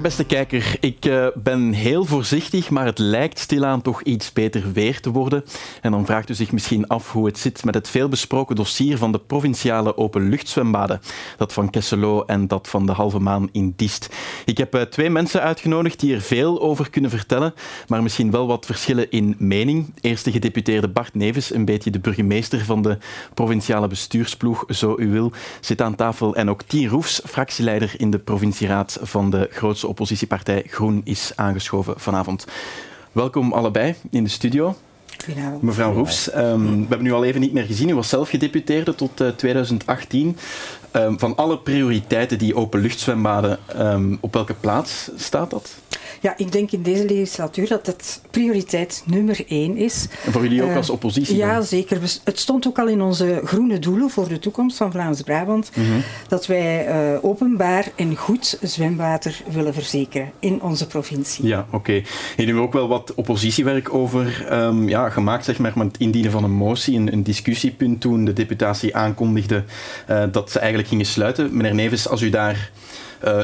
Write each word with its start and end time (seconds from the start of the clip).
Beste 0.00 0.24
kijker, 0.24 0.76
ik 0.80 1.04
uh, 1.06 1.26
ben 1.34 1.72
heel 1.72 2.04
voorzichtig, 2.04 2.70
maar 2.70 2.84
het 2.84 2.98
lijkt 2.98 3.38
stilaan 3.38 3.82
toch 3.82 4.02
iets 4.02 4.32
beter 4.32 4.72
weer 4.72 5.00
te 5.00 5.10
worden. 5.10 5.44
En 5.80 5.90
dan 5.90 6.06
vraagt 6.06 6.30
u 6.30 6.34
zich 6.34 6.52
misschien 6.52 6.86
af 6.86 7.12
hoe 7.12 7.26
het 7.26 7.38
zit 7.38 7.64
met 7.64 7.74
het 7.74 7.88
veelbesproken 7.88 8.56
dossier 8.56 8.98
van 8.98 9.12
de 9.12 9.18
provinciale 9.18 9.96
openluchtzwembaden. 9.96 11.00
Dat 11.36 11.52
van 11.52 11.70
Kesselo 11.70 12.24
en 12.24 12.46
dat 12.46 12.68
van 12.68 12.86
de 12.86 12.92
Halve 12.92 13.18
Maan 13.18 13.48
in 13.52 13.72
Diest. 13.76 14.08
Ik 14.44 14.58
heb 14.58 14.74
uh, 14.74 14.82
twee 14.82 15.10
mensen 15.10 15.42
uitgenodigd 15.42 16.00
die 16.00 16.14
er 16.14 16.20
veel 16.20 16.60
over 16.60 16.90
kunnen 16.90 17.10
vertellen, 17.10 17.54
maar 17.88 18.02
misschien 18.02 18.30
wel 18.30 18.46
wat 18.46 18.66
verschillen 18.66 19.10
in 19.10 19.34
mening. 19.38 19.94
Eerste 20.00 20.32
gedeputeerde 20.32 20.88
Bart 20.88 21.14
Neves, 21.14 21.54
een 21.54 21.64
beetje 21.64 21.90
de 21.90 22.00
burgemeester 22.00 22.64
van 22.64 22.82
de 22.82 22.98
provinciale 23.34 23.86
bestuursploeg, 23.86 24.64
zo 24.68 24.94
u 24.98 25.10
wil, 25.10 25.32
zit 25.60 25.82
aan 25.82 25.94
tafel. 25.94 26.34
En 26.34 26.50
ook 26.50 26.62
Tien 26.62 26.88
Roefs, 26.88 27.20
fractieleider 27.24 27.94
in 27.96 28.10
de 28.10 28.18
provincieraad 28.18 28.98
van 29.02 29.30
de 29.30 29.48
oppositiepartij 29.88 30.64
Groen 30.66 31.00
is 31.04 31.32
aangeschoven 31.34 31.94
vanavond. 31.96 32.44
Welkom 33.12 33.52
allebei 33.52 33.94
in 34.10 34.24
de 34.24 34.30
studio. 34.30 34.76
Goedenavond. 35.24 35.62
Mevrouw 35.62 35.92
Roefs, 35.92 36.34
um, 36.36 36.80
we 36.80 36.86
hebben 36.88 37.06
u 37.06 37.12
al 37.12 37.24
even 37.24 37.40
niet 37.40 37.52
meer 37.52 37.64
gezien. 37.64 37.88
U 37.88 37.94
was 37.94 38.08
zelf 38.08 38.28
gedeputeerde 38.28 38.94
tot 38.94 39.20
uh, 39.20 39.28
2018. 39.28 40.36
Um, 40.92 41.18
van 41.18 41.36
alle 41.36 41.58
prioriteiten 41.58 42.38
die 42.38 42.56
openluchtzwembaden, 42.56 43.58
um, 43.76 44.18
op 44.20 44.32
welke 44.32 44.54
plaats 44.54 45.10
staat 45.16 45.50
dat? 45.50 45.74
Ja, 46.20 46.34
ik 46.36 46.52
denk 46.52 46.70
in 46.70 46.82
deze 46.82 47.04
legislatuur 47.04 47.68
dat 47.68 47.86
het 47.86 48.20
prioriteit 48.30 49.02
nummer 49.06 49.44
één 49.48 49.76
is. 49.76 50.08
En 50.24 50.32
voor 50.32 50.42
jullie 50.42 50.62
ook 50.62 50.70
uh, 50.70 50.76
als 50.76 50.90
oppositie? 50.90 51.36
Ja, 51.36 51.60
zeker. 51.60 52.00
Het 52.24 52.38
stond 52.38 52.66
ook 52.66 52.78
al 52.78 52.88
in 52.88 53.00
onze 53.00 53.40
groene 53.44 53.78
doelen 53.78 54.10
voor 54.10 54.28
de 54.28 54.38
toekomst 54.38 54.76
van 54.76 54.92
Vlaams-Brabant 54.92 55.70
mm 55.74 55.84
-hmm. 55.84 56.02
dat 56.28 56.46
wij 56.46 56.88
uh, 56.88 57.24
openbaar 57.24 57.90
en 57.94 58.16
goed 58.16 58.58
zwemwater 58.62 59.42
willen 59.50 59.74
verzekeren 59.74 60.32
in 60.38 60.62
onze 60.62 60.86
provincie. 60.86 61.46
Ja, 61.46 61.66
oké. 61.66 61.76
Okay. 61.76 62.04
Jullie 62.36 62.44
hebben 62.44 62.62
ook 62.62 62.72
wel 62.72 62.88
wat 62.88 63.14
oppositiewerk 63.14 63.94
over 63.94 64.46
um, 64.52 64.88
ja, 64.88 65.08
gemaakt, 65.08 65.44
zeg 65.44 65.58
maar, 65.58 65.72
met 65.74 65.86
het 65.86 65.98
indienen 65.98 66.30
van 66.30 66.44
een 66.44 66.50
motie, 66.50 66.96
een, 66.96 67.12
een 67.12 67.22
discussiepunt 67.22 68.00
toen 68.00 68.24
de 68.24 68.32
deputatie 68.32 68.96
aankondigde 68.96 69.64
uh, 70.10 70.24
dat 70.32 70.50
ze 70.50 70.58
eigenlijk 70.58 70.88
gingen 70.88 71.06
sluiten. 71.06 71.56
Meneer 71.56 71.74
Neves, 71.74 72.08
als 72.08 72.22
u 72.22 72.30
daar 72.30 72.70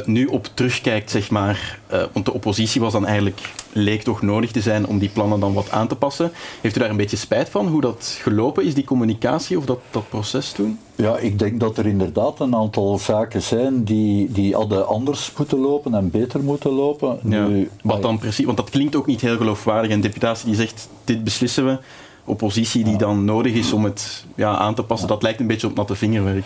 nu 0.04 0.26
op 0.26 0.48
terugkijkt, 0.54 1.10
zeg 1.10 1.30
maar, 1.30 1.78
uh, 1.92 2.02
want 2.12 2.24
de 2.24 2.32
oppositie 2.32 2.80
was 2.80 2.92
dan 2.92 3.06
eigenlijk, 3.06 3.40
leek 3.72 4.02
toch 4.02 4.22
nodig 4.22 4.50
te 4.50 4.60
zijn 4.60 4.86
om 4.86 4.98
die 4.98 5.08
plannen 5.08 5.40
dan 5.40 5.52
wat 5.52 5.70
aan 5.70 5.88
te 5.88 5.96
passen. 5.96 6.32
Heeft 6.60 6.76
u 6.76 6.80
daar 6.80 6.90
een 6.90 6.96
beetje 6.96 7.16
spijt 7.16 7.48
van, 7.48 7.66
hoe 7.66 7.80
dat 7.80 8.18
gelopen 8.22 8.64
is, 8.64 8.74
die 8.74 8.84
communicatie 8.84 9.58
of 9.58 9.64
dat, 9.64 9.80
dat 9.90 10.08
proces 10.08 10.52
toen? 10.52 10.78
Ja, 10.94 11.18
ik 11.18 11.38
denk 11.38 11.60
dat 11.60 11.78
er 11.78 11.86
inderdaad 11.86 12.40
een 12.40 12.54
aantal 12.54 12.98
zaken 12.98 13.42
zijn 13.42 13.84
die, 13.84 14.32
die 14.32 14.54
hadden 14.54 14.86
anders 14.86 15.32
moeten 15.36 15.58
lopen 15.58 15.94
en 15.94 16.10
beter 16.10 16.40
moeten 16.40 16.70
lopen. 16.70 17.18
Ja, 17.22 17.46
nu, 17.46 17.70
wat 17.82 18.02
dan 18.02 18.18
precies? 18.18 18.44
Want 18.44 18.56
dat 18.56 18.70
klinkt 18.70 18.96
ook 18.96 19.06
niet 19.06 19.20
heel 19.20 19.36
geloofwaardig. 19.36 19.90
Een 19.90 20.00
deputatie 20.00 20.46
die 20.46 20.54
zegt, 20.54 20.88
dit 21.04 21.24
beslissen 21.24 21.66
we, 21.66 21.78
oppositie 22.24 22.84
die 22.84 22.96
dan 22.96 23.24
nodig 23.24 23.52
is 23.52 23.72
om 23.72 23.84
het 23.84 24.24
ja, 24.34 24.56
aan 24.56 24.74
te 24.74 24.82
passen, 24.82 25.08
dat 25.08 25.22
lijkt 25.22 25.40
een 25.40 25.46
beetje 25.46 25.66
op 25.66 25.74
natte 25.74 25.94
vingerwerk. 25.94 26.44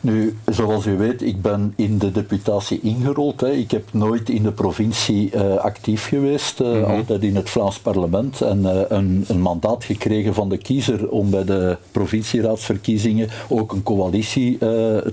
Nu, 0.00 0.38
zoals 0.46 0.86
u 0.86 0.96
weet, 0.96 1.22
ik 1.22 1.42
ben 1.42 1.72
in 1.76 1.98
de 1.98 2.12
deputatie 2.12 2.80
ingerold. 2.82 3.40
Hè. 3.40 3.50
Ik 3.50 3.70
heb 3.70 3.88
nooit 3.92 4.28
in 4.28 4.42
de 4.42 4.52
provincie 4.52 5.30
uh, 5.34 5.54
actief 5.54 6.08
geweest, 6.08 6.60
uh, 6.60 6.68
mm-hmm. 6.68 6.84
altijd 6.84 7.22
in 7.22 7.36
het 7.36 7.50
Vlaams 7.50 7.78
parlement 7.78 8.40
en 8.40 8.58
uh, 8.58 8.80
een, 8.88 9.24
een, 9.28 9.40
mandaat 9.40 9.84
gekregen 9.84 10.34
van 10.34 10.48
de 10.48 10.56
kiezer 10.56 11.08
om 11.08 11.30
bij 11.30 11.44
de 11.44 11.76
provincieraadsverkiezingen 11.90 13.28
ook 13.48 13.72
een 13.72 13.82
coalitie 13.82 14.58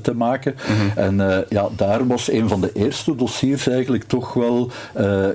te 0.01 0.13
maken. 0.15 0.55
Mm-hmm. 0.69 1.19
En 1.19 1.45
ja, 1.49 1.69
daar 1.75 2.07
was 2.07 2.31
een 2.31 2.49
van 2.49 2.61
de 2.61 2.71
eerste 2.73 3.15
dossiers 3.15 3.67
eigenlijk 3.67 4.03
toch 4.03 4.33
wel 4.33 4.71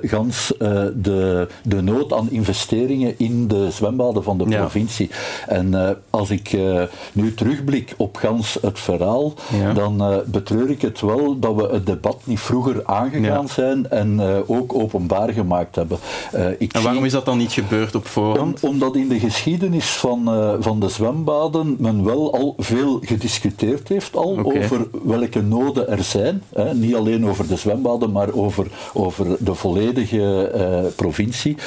gans 0.01 0.53
de, 0.95 1.47
de 1.63 1.81
nood 1.81 2.13
aan 2.13 2.31
investeringen 2.31 3.13
in 3.17 3.47
de 3.47 3.71
zwembaden 3.71 4.23
van 4.23 4.37
de 4.37 4.45
ja. 4.57 4.61
provincie. 4.61 5.09
En 5.47 5.67
uh, 5.73 5.89
als 6.09 6.29
ik 6.29 6.53
uh, 6.53 6.83
nu 7.11 7.33
terugblik 7.33 7.93
op 7.97 8.15
gans 8.15 8.57
het 8.61 8.79
verhaal, 8.79 9.33
ja. 9.59 9.73
dan 9.73 10.11
uh, 10.11 10.17
betreur 10.25 10.69
ik 10.69 10.81
het 10.81 11.01
wel 11.01 11.39
dat 11.39 11.55
we 11.55 11.69
het 11.71 11.85
debat 11.85 12.17
niet 12.23 12.39
vroeger 12.39 12.85
aangegaan 12.85 13.41
ja. 13.41 13.47
zijn 13.47 13.89
en 13.89 14.21
ook 14.47 14.73
openbaar 14.73 15.33
gemaakt 15.33 15.75
hebben. 15.75 15.97
ik 16.57 16.73
en 16.73 16.83
waarom 16.83 17.05
is 17.05 17.11
dat 17.11 17.25
dan 17.25 17.37
niet 17.37 17.51
gebeurd 17.51 17.95
op 17.95 18.07
voorhand? 18.07 18.63
Om, 18.63 18.69
omdat 18.69 18.95
in 18.95 19.07
de 19.07 19.19
geschiedenis 19.19 19.89
van, 19.89 20.23
van 20.59 20.79
de 20.79 20.89
zwembaden 20.89 21.75
men 21.79 22.03
wel 22.03 22.33
al 22.33 22.55
veel 22.57 22.99
gediscuteerd 23.01 23.87
heeft 23.87 24.15
al 24.15 24.37
okay. 24.43 24.63
over 24.63 24.87
welke 25.03 25.41
noden 25.41 25.89
er 25.89 26.03
zijn. 26.03 26.43
Hè. 26.53 26.73
Niet 26.73 26.95
alleen 26.95 27.27
over 27.27 27.47
de 27.47 27.55
zwembaden, 27.55 28.11
maar 28.11 28.33
over, 28.33 28.67
over 28.93 29.25
de 29.39 29.53
volledige 29.53 30.91
provincie. 30.95 31.57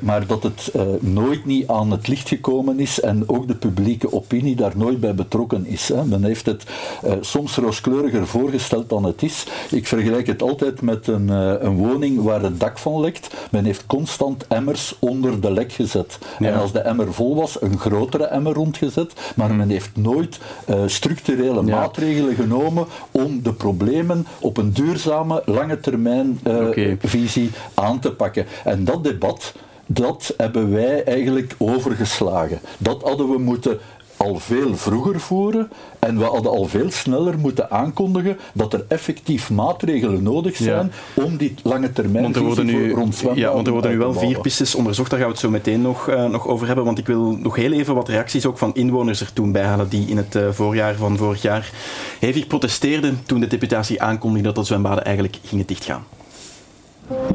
maar 0.00 0.26
dat 0.26 0.42
het 0.42 0.72
nooit 1.00 1.44
niet 1.44 1.68
aan 1.68 1.90
het 1.90 2.08
licht 2.08 2.25
gekomen 2.28 2.80
is 2.80 3.00
en 3.00 3.28
ook 3.28 3.48
de 3.48 3.54
publieke 3.54 4.12
opinie 4.12 4.56
daar 4.56 4.72
nooit 4.76 5.00
bij 5.00 5.14
betrokken 5.14 5.66
is. 5.66 5.88
Hè. 5.88 6.04
Men 6.04 6.24
heeft 6.24 6.46
het 6.46 6.64
uh, 7.04 7.12
soms 7.20 7.56
rooskleuriger 7.56 8.26
voorgesteld 8.26 8.88
dan 8.88 9.04
het 9.04 9.22
is. 9.22 9.46
Ik 9.70 9.86
vergelijk 9.86 10.26
het 10.26 10.42
altijd 10.42 10.80
met 10.80 11.06
een, 11.06 11.28
uh, 11.28 11.52
een 11.58 11.76
woning 11.76 12.22
waar 12.22 12.42
het 12.42 12.60
dak 12.60 12.78
van 12.78 13.00
lekt. 13.00 13.34
Men 13.50 13.64
heeft 13.64 13.86
constant 13.86 14.46
emmers 14.46 14.96
onder 14.98 15.40
de 15.40 15.52
lek 15.52 15.72
gezet. 15.72 16.18
Ja. 16.38 16.48
En 16.48 16.58
als 16.60 16.72
de 16.72 16.78
emmer 16.78 17.12
vol 17.12 17.36
was, 17.36 17.62
een 17.62 17.78
grotere 17.78 18.24
emmer 18.24 18.52
rondgezet. 18.52 19.12
Maar 19.36 19.54
men 19.54 19.68
heeft 19.68 19.96
nooit 19.96 20.38
uh, 20.68 20.82
structurele 20.86 21.64
ja. 21.64 21.76
maatregelen 21.76 22.34
genomen 22.34 22.86
om 23.10 23.42
de 23.42 23.52
problemen 23.52 24.26
op 24.38 24.56
een 24.56 24.72
duurzame, 24.72 25.42
lange 25.44 25.80
termijn 25.80 26.40
okay. 26.44 26.96
visie 27.00 27.50
aan 27.74 27.98
te 27.98 28.12
pakken. 28.12 28.46
En 28.64 28.84
dat 28.84 29.04
debat 29.04 29.54
dat 29.86 30.34
hebben 30.36 30.72
wij 30.72 31.04
eigenlijk 31.04 31.54
overgeslagen. 31.58 32.60
Dat 32.78 33.02
hadden 33.02 33.30
we 33.30 33.38
moeten 33.38 33.78
al 34.16 34.38
veel 34.38 34.76
vroeger 34.76 35.20
voeren 35.20 35.70
en 35.98 36.18
we 36.18 36.24
hadden 36.24 36.52
al 36.52 36.64
veel 36.64 36.90
sneller 36.90 37.38
moeten 37.38 37.70
aankondigen 37.70 38.36
dat 38.52 38.72
er 38.72 38.84
effectief 38.88 39.50
maatregelen 39.50 40.22
nodig 40.22 40.56
zijn 40.56 40.92
ja. 41.14 41.22
om 41.22 41.36
die 41.36 41.54
lange 41.62 41.92
termijn 41.92 42.22
want 42.22 42.36
er 42.36 42.42
worden 42.42 42.66
nu, 42.66 42.96
Ja, 43.34 43.52
want 43.52 43.66
er 43.66 43.72
worden 43.72 43.90
nu 43.90 43.98
wel 43.98 44.12
vier 44.12 44.40
pistes 44.40 44.74
onderzocht, 44.74 45.10
daar 45.10 45.18
gaan 45.18 45.28
we 45.28 45.34
het 45.34 45.42
zo 45.44 45.50
meteen 45.50 45.82
nog, 45.82 46.08
uh, 46.08 46.24
nog 46.24 46.46
over 46.46 46.66
hebben, 46.66 46.84
want 46.84 46.98
ik 46.98 47.06
wil 47.06 47.36
nog 47.40 47.56
heel 47.56 47.72
even 47.72 47.94
wat 47.94 48.08
reacties 48.08 48.46
ook 48.46 48.58
van 48.58 48.74
inwoners 48.74 49.20
er 49.20 49.32
toen 49.32 49.52
bijhalen 49.52 49.88
die 49.88 50.08
in 50.08 50.16
het 50.16 50.34
uh, 50.34 50.48
voorjaar 50.50 50.94
van 50.94 51.16
vorig 51.16 51.42
jaar 51.42 51.70
hevig 52.18 52.46
protesteerden 52.46 53.20
toen 53.26 53.40
de 53.40 53.46
deputatie 53.46 54.02
aankondigde 54.02 54.46
dat 54.46 54.56
de 54.56 54.64
zwembaden 54.64 55.04
eigenlijk 55.04 55.38
gingen 55.44 55.66
dichtgaan. 55.66 56.04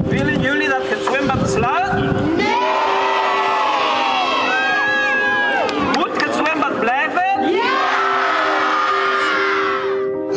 Willen 0.09 0.41
jullie 0.41 0.60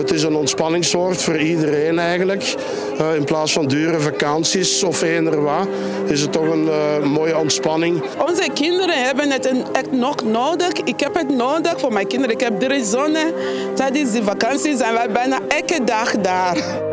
Het 0.05 0.13
is 0.13 0.23
een 0.23 0.35
ontspanningssoort 0.35 1.23
voor 1.23 1.39
iedereen 1.39 1.99
eigenlijk. 1.99 2.55
Uh, 3.01 3.15
in 3.15 3.25
plaats 3.25 3.53
van 3.53 3.67
dure 3.67 4.01
vakanties 4.01 4.83
of 4.83 5.03
eender 5.03 5.43
wat, 5.43 5.69
is 6.07 6.21
het 6.21 6.33
toch 6.33 6.49
een 6.49 6.65
uh, 6.65 7.05
mooie 7.05 7.39
ontspanning. 7.39 8.03
Onze 8.27 8.49
kinderen 8.55 9.05
hebben 9.05 9.31
het 9.31 9.53
echt 9.73 9.93
nog 9.93 10.25
nodig. 10.25 10.73
Ik 10.73 11.01
heb 11.01 11.15
het 11.15 11.29
nodig 11.29 11.81
voor 11.81 11.93
mijn 11.93 12.07
kinderen. 12.07 12.35
Ik 12.35 12.41
heb 12.41 12.61
drie 12.61 12.85
zonen. 12.85 13.33
Tijdens 13.75 14.13
die 14.13 14.23
vakantie 14.23 14.77
zijn 14.77 14.95
wij 14.95 15.11
bijna 15.11 15.41
elke 15.49 15.85
dag 15.85 16.11
daar. 16.21 16.84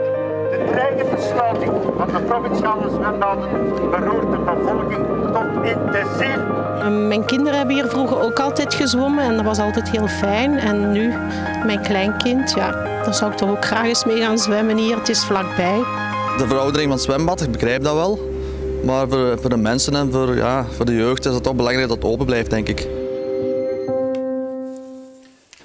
De 0.71 0.77
dreigende 0.77 1.21
sluiting 1.21 1.71
van 1.97 2.07
de 2.07 2.21
provinciale 2.25 2.89
zwembaden 2.89 3.49
beroert 3.89 4.31
de 4.31 4.37
bevolking 4.37 5.05
tot 5.33 5.69
in 5.69 5.91
de 5.91 6.03
ziel. 6.19 7.07
Mijn 7.07 7.25
kinderen 7.25 7.57
hebben 7.57 7.75
hier 7.75 7.87
vroeger 7.87 8.21
ook 8.21 8.39
altijd 8.39 8.73
gezwommen 8.73 9.23
en 9.23 9.35
dat 9.35 9.45
was 9.45 9.59
altijd 9.59 9.89
heel 9.89 10.07
fijn. 10.07 10.57
En 10.57 10.91
nu, 10.91 11.13
mijn 11.65 11.81
kleinkind, 11.81 12.51
ja, 12.51 12.71
daar 13.03 13.13
zou 13.13 13.31
ik 13.31 13.37
toch 13.37 13.49
ook 13.49 13.65
graag 13.65 13.85
eens 13.85 14.05
mee 14.05 14.21
gaan 14.21 14.37
zwemmen 14.37 14.77
hier. 14.77 14.97
Het 14.97 15.09
is 15.09 15.23
vlakbij. 15.23 15.79
De 16.37 16.47
veroudering 16.47 16.89
van 16.89 16.97
het 16.97 17.01
zwembad, 17.01 17.41
ik 17.41 17.51
begrijp 17.51 17.83
dat 17.83 17.93
wel. 17.93 18.19
Maar 18.83 19.07
voor, 19.09 19.37
voor 19.41 19.49
de 19.49 19.57
mensen 19.57 19.95
en 19.95 20.11
voor, 20.11 20.35
ja, 20.35 20.65
voor 20.69 20.85
de 20.85 20.95
jeugd 20.95 21.25
is 21.25 21.33
het 21.33 21.43
toch 21.43 21.55
belangrijk 21.55 21.87
dat 21.87 21.97
het 21.97 22.05
open 22.05 22.25
blijft, 22.25 22.49
denk 22.49 22.67
ik. 22.67 22.87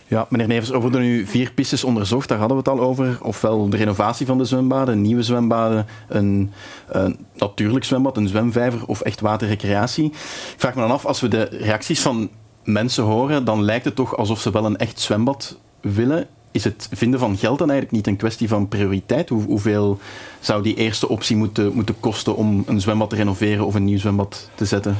Ja, 0.08 0.26
meneer 0.28 0.46
Nevers, 0.46 0.70
er 0.70 0.80
worden 0.80 1.00
nu 1.00 1.26
vier 1.26 1.52
pistes 1.52 1.84
onderzocht, 1.84 2.28
daar 2.28 2.38
hadden 2.38 2.56
we 2.56 2.70
het 2.70 2.78
al 2.78 2.86
over. 2.86 3.18
Ofwel 3.22 3.68
de 3.68 3.76
renovatie 3.76 4.26
van 4.26 4.38
de 4.38 4.44
zwembaden, 4.44 5.00
nieuwe 5.00 5.22
zwembaden, 5.22 5.86
een, 6.08 6.52
een 6.88 7.26
natuurlijk 7.34 7.84
zwembad, 7.84 8.16
een 8.16 8.28
zwemvijver 8.28 8.86
of 8.86 9.00
echt 9.00 9.20
waterrecreatie. 9.20 10.04
Ik 10.04 10.54
vraag 10.56 10.74
me 10.74 10.80
dan 10.80 10.90
af, 10.90 11.06
als 11.06 11.20
we 11.20 11.28
de 11.28 11.42
reacties 11.42 12.00
van 12.00 12.30
mensen 12.64 13.04
horen, 13.04 13.44
dan 13.44 13.62
lijkt 13.62 13.84
het 13.84 13.94
toch 13.94 14.16
alsof 14.16 14.40
ze 14.40 14.50
wel 14.50 14.64
een 14.64 14.76
echt 14.76 15.00
zwembad 15.00 15.58
willen. 15.80 16.26
Is 16.56 16.64
het 16.64 16.88
vinden 16.92 17.20
van 17.20 17.36
geld 17.36 17.58
dan 17.58 17.70
eigenlijk 17.70 17.96
niet 17.96 18.06
een 18.06 18.16
kwestie 18.16 18.48
van 18.48 18.68
prioriteit? 18.68 19.28
Hoe, 19.28 19.42
hoeveel 19.42 19.98
zou 20.40 20.62
die 20.62 20.74
eerste 20.74 21.08
optie 21.08 21.36
moeten, 21.36 21.72
moeten 21.74 22.00
kosten 22.00 22.36
om 22.36 22.64
een 22.66 22.80
zwembad 22.80 23.10
te 23.10 23.16
renoveren 23.16 23.66
of 23.66 23.74
een 23.74 23.84
nieuw 23.84 23.98
zwembad 23.98 24.50
te 24.54 24.64
zetten? 24.64 24.96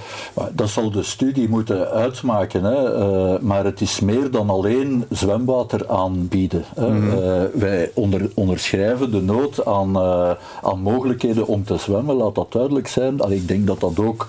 Dat 0.52 0.68
zal 0.68 0.90
de 0.90 1.02
studie 1.02 1.48
moeten 1.48 1.90
uitmaken, 1.90 2.64
hè. 2.64 2.98
Uh, 2.98 3.40
maar 3.40 3.64
het 3.64 3.80
is 3.80 4.00
meer 4.00 4.30
dan 4.30 4.50
alleen 4.50 5.04
zwemwater 5.10 5.88
aanbieden. 5.88 6.64
Hè. 6.74 6.88
Mm 6.88 7.10
-hmm. 7.10 7.18
uh, 7.18 7.42
wij 7.54 7.90
onder, 7.94 8.30
onderschrijven 8.34 9.10
de 9.10 9.20
nood 9.20 9.64
aan, 9.64 9.96
uh, 9.96 10.30
aan 10.62 10.80
mogelijkheden 10.80 11.46
om 11.46 11.64
te 11.64 11.76
zwemmen, 11.76 12.16
laat 12.16 12.34
dat 12.34 12.52
duidelijk 12.52 12.88
zijn. 12.88 13.20
Allee, 13.20 13.38
ik 13.38 13.48
denk 13.48 13.66
dat 13.66 13.80
dat 13.80 13.98
ook 13.98 14.26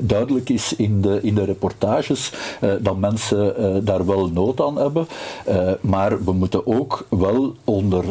duidelijk 0.00 0.48
is 0.48 0.76
in 0.76 1.00
de, 1.00 1.18
in 1.22 1.34
de 1.34 1.44
reportages, 1.44 2.32
dat 2.80 2.96
mensen 2.96 3.54
daar 3.84 4.06
wel 4.06 4.28
nood 4.28 4.60
aan 4.60 4.76
hebben. 4.76 5.06
maar 5.80 6.24
we 6.26 6.32
moeten 6.32 6.66
ook 6.66 7.06
wel 7.08 7.54
onder, 7.64 8.04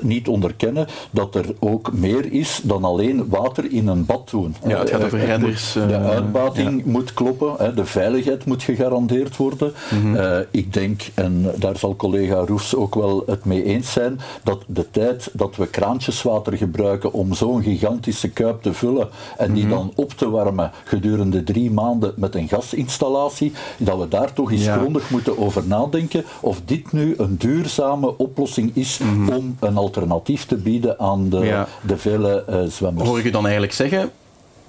niet 0.00 0.28
onderkennen 0.28 0.86
dat 1.10 1.34
er 1.34 1.54
ook 1.58 1.92
meer 1.92 2.32
is 2.32 2.60
dan 2.64 2.84
alleen 2.84 3.28
water 3.28 3.72
in 3.72 3.86
een 3.86 4.06
bad 4.06 4.30
doen. 4.30 4.54
Ja, 4.66 4.78
het 4.78 4.90
gaat 4.90 5.04
over 5.04 5.18
redders. 5.18 5.72
De 5.72 5.96
uitbating 5.96 6.82
ja. 6.84 6.90
moet 6.90 7.14
kloppen, 7.14 7.54
hè, 7.58 7.74
de 7.74 7.84
veiligheid 7.84 8.44
moet 8.44 8.62
gegarandeerd 8.62 9.36
worden. 9.36 9.72
Mm 9.90 10.00
-hmm. 10.00 10.14
uh, 10.14 10.38
ik 10.50 10.72
denk, 10.72 11.02
en 11.14 11.52
daar 11.56 11.76
zal 11.76 11.96
collega 11.96 12.44
Roefs 12.46 12.74
ook 12.74 12.94
wel 12.94 13.22
het 13.26 13.44
mee 13.44 13.64
eens 13.64 13.92
zijn, 13.92 14.20
dat 14.42 14.62
de 14.66 14.90
tijd 14.90 15.30
dat 15.32 15.56
we 15.56 15.66
kraantjeswater 15.66 16.56
gebruiken 16.56 17.12
om 17.12 17.34
zo'n 17.34 17.62
gigantische 17.62 18.28
kuip 18.28 18.62
te 18.62 18.72
vullen 18.72 19.08
en 19.36 19.52
die 19.52 19.64
mm 19.64 19.70
-hmm. 19.70 19.78
dan 19.78 19.92
op 19.94 20.12
te 20.12 20.30
warmen 20.30 20.70
gedurende 20.84 21.44
drie 21.44 21.70
maanden 21.70 22.12
met 22.16 22.34
een 22.34 22.48
gasinstallatie, 22.48 23.52
dat 23.78 23.98
we 23.98 24.08
daar 24.08 24.32
toch 24.32 24.52
eens 24.52 24.64
ja. 24.64 24.76
grondig 24.76 25.10
moeten 25.10 25.38
over 25.38 25.62
nadenken 25.66 26.24
of 26.40 26.60
dit 26.64 26.92
nu 26.92 27.14
een 27.16 27.36
duurzame 27.50 28.18
oplossing 28.18 28.70
is 28.74 28.98
mm 28.98 29.26
-hmm. 29.26 29.36
om 29.36 29.56
een 29.60 29.76
alternatief 29.76 30.44
te 30.46 30.56
bieden 30.56 30.98
aan 30.98 31.28
de, 31.28 31.38
ja. 31.38 31.68
de 31.86 31.96
vele 31.96 32.44
uh, 32.50 32.62
zwemmers. 32.68 33.08
Hoor 33.08 33.22
u 33.24 33.30
dan 33.30 33.42
eigenlijk 33.42 33.72
zeggen, 33.72 34.10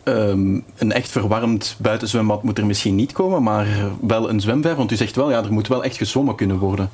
Um, 0.04 0.64
een 0.78 0.92
echt 0.92 1.10
verwarmd 1.10 1.76
buitenzwembad 1.78 2.44
moet 2.44 2.58
er 2.58 2.66
misschien 2.66 2.96
niet 2.96 3.12
komen, 3.12 3.44
maar 3.44 3.68
wel 4.02 4.30
een 4.30 4.40
zwemver. 4.40 4.76
Want 4.76 4.92
u 4.92 4.96
zegt 4.96 5.16
wel, 5.16 5.30
ja, 5.30 5.44
er 5.44 5.54
moet 5.54 5.68
wel 5.68 5.84
echt 5.84 5.98
gezwommen 5.98 6.36
kunnen 6.36 6.58
worden. 6.58 6.90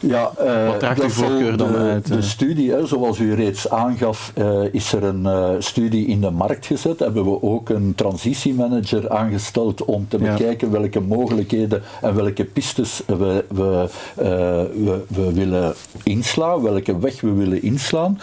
Ja, 0.00 0.30
uh, 0.40 0.66
Wat 0.66 0.78
draagt 0.78 1.02
uw 1.02 1.08
voorkeur 1.08 1.56
dan 1.56 1.72
de, 1.72 1.78
uit? 1.78 2.06
De 2.06 2.22
studie, 2.22 2.70
hè, 2.70 2.86
zoals 2.86 3.18
u 3.18 3.34
reeds 3.34 3.70
aangaf, 3.70 4.32
uh, 4.38 4.60
is 4.72 4.92
er 4.92 5.04
een 5.04 5.22
uh, 5.22 5.50
studie 5.58 6.06
in 6.06 6.20
de 6.20 6.30
markt 6.30 6.66
gezet. 6.66 6.98
Hebben 6.98 7.24
we 7.24 7.42
ook 7.42 7.68
een 7.68 7.92
transitiemanager 7.94 9.10
aangesteld 9.10 9.84
om 9.84 10.08
te 10.08 10.18
ja. 10.18 10.30
bekijken 10.30 10.70
welke 10.70 11.00
mogelijkheden 11.00 11.82
en 12.00 12.14
welke 12.14 12.44
pistes 12.44 13.02
we, 13.06 13.44
we, 13.48 13.88
we, 14.14 15.02
we 15.08 15.32
willen 15.32 15.74
inslaan, 16.02 16.62
welke 16.62 16.98
weg 16.98 17.20
we 17.20 17.32
willen 17.32 17.62
inslaan. 17.62 18.20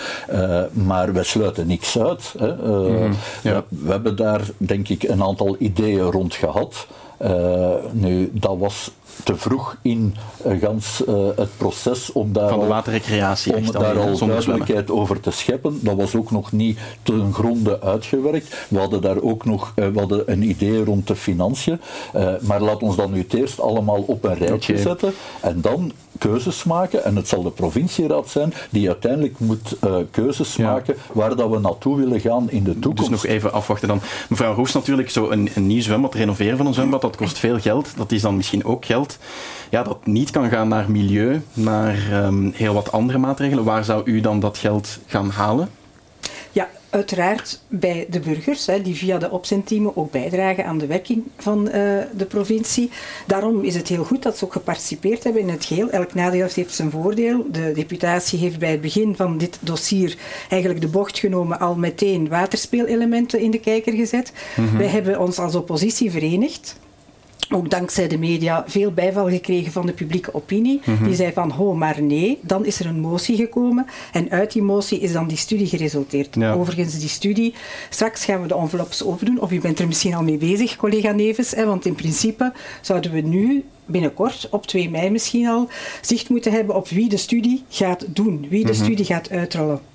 maar 0.74 1.14
we 1.14 1.24
sluiten 1.24 1.68
niks 1.68 2.00
uit. 2.00 2.34
Hè. 2.38 2.56
Mm, 2.56 3.14
ja. 3.44 3.64
we, 3.68 4.02
we 4.02 4.03
hebben 4.04 4.26
daar, 4.26 4.50
denk 4.58 4.90
ik, 4.90 5.04
een 5.04 5.24
aantal 5.24 5.56
ideeën 5.60 6.12
rond 6.12 6.34
gehad. 6.34 6.88
nu, 7.92 8.30
dat 8.34 8.58
was 8.58 8.92
te 9.24 9.36
vroeg 9.36 9.78
in 9.82 10.16
uh, 10.46 10.62
gans, 10.62 11.04
uh, 11.10 11.16
het 11.36 11.58
proces 11.58 12.12
om 12.12 12.34
daar 12.34 12.50
Van 12.50 12.58
de 12.58 12.64
al, 12.64 12.70
waterrecreatie 12.70 13.56
om 13.56 13.72
daar 13.72 14.00
al 14.00 14.18
duidelijkheid 14.18 14.92
over 14.92 15.20
te 15.20 15.32
scheppen. 15.32 15.80
Dat 15.82 15.96
was 15.96 16.16
ook 16.16 16.32
nog 16.32 16.52
niet 16.52 16.80
ten 17.04 17.34
gronde 17.34 17.82
uitgewerkt. 17.82 18.68
We 18.68 18.80
hadden 18.80 19.02
daar 19.02 19.22
ook 19.22 19.46
nog 19.46 19.74
uh, 19.76 19.88
we 19.88 20.00
hadden 20.00 20.32
een 20.32 20.50
idee 20.50 20.84
rond 20.84 21.08
de 21.08 21.16
financiën. 21.16 21.80
maar 22.42 22.62
laat 22.62 22.82
ons 22.82 22.96
dat 22.96 23.12
nu 23.12 23.26
eerst 23.30 23.60
allemaal 23.60 24.04
op 24.08 24.24
een 24.24 24.38
rijtje 24.38 24.72
okay. 24.74 24.84
zetten 24.84 25.14
en 25.42 25.62
dan 25.62 25.92
keuzes 26.18 26.64
maken. 26.64 27.04
En 27.04 27.16
het 27.16 27.28
zal 27.28 27.44
de 27.44 27.52
provincieraad 27.52 28.30
zijn 28.30 28.54
die 28.70 28.88
uiteindelijk 28.88 29.40
moet 29.40 29.78
keuzes 30.12 30.56
ja. 30.56 30.72
maken 30.72 30.96
waar 31.12 31.36
dat 31.36 31.50
we 31.50 31.60
naartoe 31.60 31.98
willen 31.98 32.20
gaan 32.20 32.50
in 32.50 32.64
de 32.64 32.80
toekomst. 32.80 33.12
Dus 33.12 33.22
nog 33.22 33.32
even 33.32 33.54
afwachten 33.54 33.88
dan. 33.88 34.02
Mevrouw 34.30 34.54
Roes, 34.54 34.74
natuurlijk, 34.74 35.10
zo 35.10 35.30
een, 35.30 35.50
een 35.56 35.68
nieuw 35.68 35.82
zwembad, 35.82 36.14
renoveren 36.14 36.58
van 36.58 36.66
een 36.66 36.74
zwembad, 36.74 37.02
dat 37.02 37.16
kost 37.16 37.38
veel 37.38 37.60
geld. 37.60 37.94
Dat 37.96 38.12
is 38.12 38.22
dan 38.22 38.36
misschien 38.36 38.66
ook 38.66 38.86
geld 38.86 39.03
ja, 39.70 39.84
dat 39.84 40.06
niet 40.06 40.32
kan 40.32 40.50
gaan 40.50 40.68
naar 40.68 40.92
milieu, 40.92 41.42
naar 41.54 42.26
um, 42.26 42.52
heel 42.56 42.74
wat 42.74 42.92
andere 42.92 43.18
maatregelen. 43.18 43.64
Waar 43.64 43.84
zou 43.84 44.02
u 44.06 44.22
dan 44.22 44.40
dat 44.40 44.58
geld 44.58 45.00
gaan 45.06 45.30
halen? 45.30 45.70
Ja, 46.52 46.70
uiteraard 46.90 47.62
bij 47.68 48.06
de 48.10 48.20
burgers, 48.20 48.66
hè, 48.66 48.82
die 48.82 48.96
via 48.96 49.18
de 49.18 49.32
opzendteamen 49.32 49.98
ook 49.98 50.12
bijdragen 50.12 50.66
aan 50.66 50.78
de 50.78 50.86
werking 50.86 51.24
van 51.38 51.68
uh, 51.68 51.72
de 52.18 52.26
provincie. 52.28 52.90
Daarom 53.28 53.64
is 53.64 53.76
het 53.76 53.88
heel 53.88 54.04
goed 54.04 54.24
dat 54.24 54.38
ze 54.38 54.46
ook 54.46 54.52
geparticipeerd 54.52 55.24
hebben 55.24 55.42
in 55.42 55.50
het 55.50 55.66
geheel. 55.66 55.90
Elk 55.90 56.14
nadeel 56.14 56.48
heeft 56.54 56.74
zijn 56.74 56.92
voordeel. 56.92 57.46
De 57.52 57.72
deputatie 57.76 58.40
heeft 58.40 58.60
bij 58.60 58.72
het 58.72 58.82
begin 58.82 59.16
van 59.16 59.38
dit 59.38 59.58
dossier 59.62 60.18
eigenlijk 60.50 60.82
de 60.82 60.88
bocht 60.88 61.20
genomen, 61.20 61.60
al 61.60 61.76
meteen 61.76 62.30
waterspeelelementen 62.30 63.40
in 63.40 63.52
de 63.52 63.60
kijker 63.60 63.94
gezet. 63.94 64.34
Mm 64.56 64.68
-hmm. 64.68 64.78
Wij 64.78 64.88
hebben 64.88 65.20
ons 65.20 65.40
als 65.40 65.56
oppositie 65.56 66.12
verenigd 66.12 66.76
ook 67.50 67.70
dankzij 67.70 68.08
de 68.08 68.18
media 68.18 68.64
veel 68.68 68.92
bijval 68.92 69.30
gekregen 69.30 69.72
van 69.72 69.86
de 69.86 69.94
publieke 69.94 70.34
opinie. 70.34 70.82
Mm 70.86 70.96
-hmm. 70.96 71.08
Die 71.08 71.16
zei 71.16 71.34
van, 71.34 71.52
ho, 71.52 71.74
maar 71.74 72.02
nee. 72.02 72.40
Dan 72.42 72.66
is 72.66 72.80
er 72.80 72.86
een 72.86 73.00
motie 73.00 73.36
gekomen 73.36 73.86
en 74.12 74.30
uit 74.30 74.52
die 74.52 74.62
motie 74.62 75.00
is 75.00 75.12
dan 75.12 75.28
die 75.28 75.38
studie 75.38 75.68
geresulteerd. 75.68 76.36
Ja. 76.36 76.54
Overigens, 76.54 77.00
die 77.00 77.10
studie, 77.10 77.54
straks 77.90 78.26
gaan 78.26 78.42
we 78.42 78.48
de 78.48 78.56
enveloppes 78.56 79.04
open 79.04 79.26
doen, 79.26 79.40
of 79.40 79.52
u 79.52 79.60
bent 79.60 79.80
er 79.80 79.88
misschien 79.88 80.14
al 80.14 80.24
mee 80.24 80.38
bezig, 80.38 80.76
collega 80.76 81.12
Neves, 81.12 81.52
hè, 81.52 81.66
want 81.66 81.86
in 81.86 81.96
principe 81.96 82.52
zouden 82.82 83.12
we 83.12 83.22
nu 83.22 83.64
binnenkort, 83.86 84.48
op 84.52 84.68
2 84.68 84.90
mei 84.90 85.10
misschien 85.10 85.48
al, 85.48 85.68
zicht 86.02 86.30
moeten 86.30 86.52
hebben 86.52 86.76
op 86.76 86.88
wie 86.88 87.10
de 87.10 87.18
studie 87.18 87.64
gaat 87.70 88.06
doen, 88.08 88.46
wie 88.50 88.66
de 88.66 88.72
mm 88.72 88.78
-hmm. 88.78 88.84
studie 88.84 89.06
gaat 89.06 89.30
uitrollen. 89.30 89.93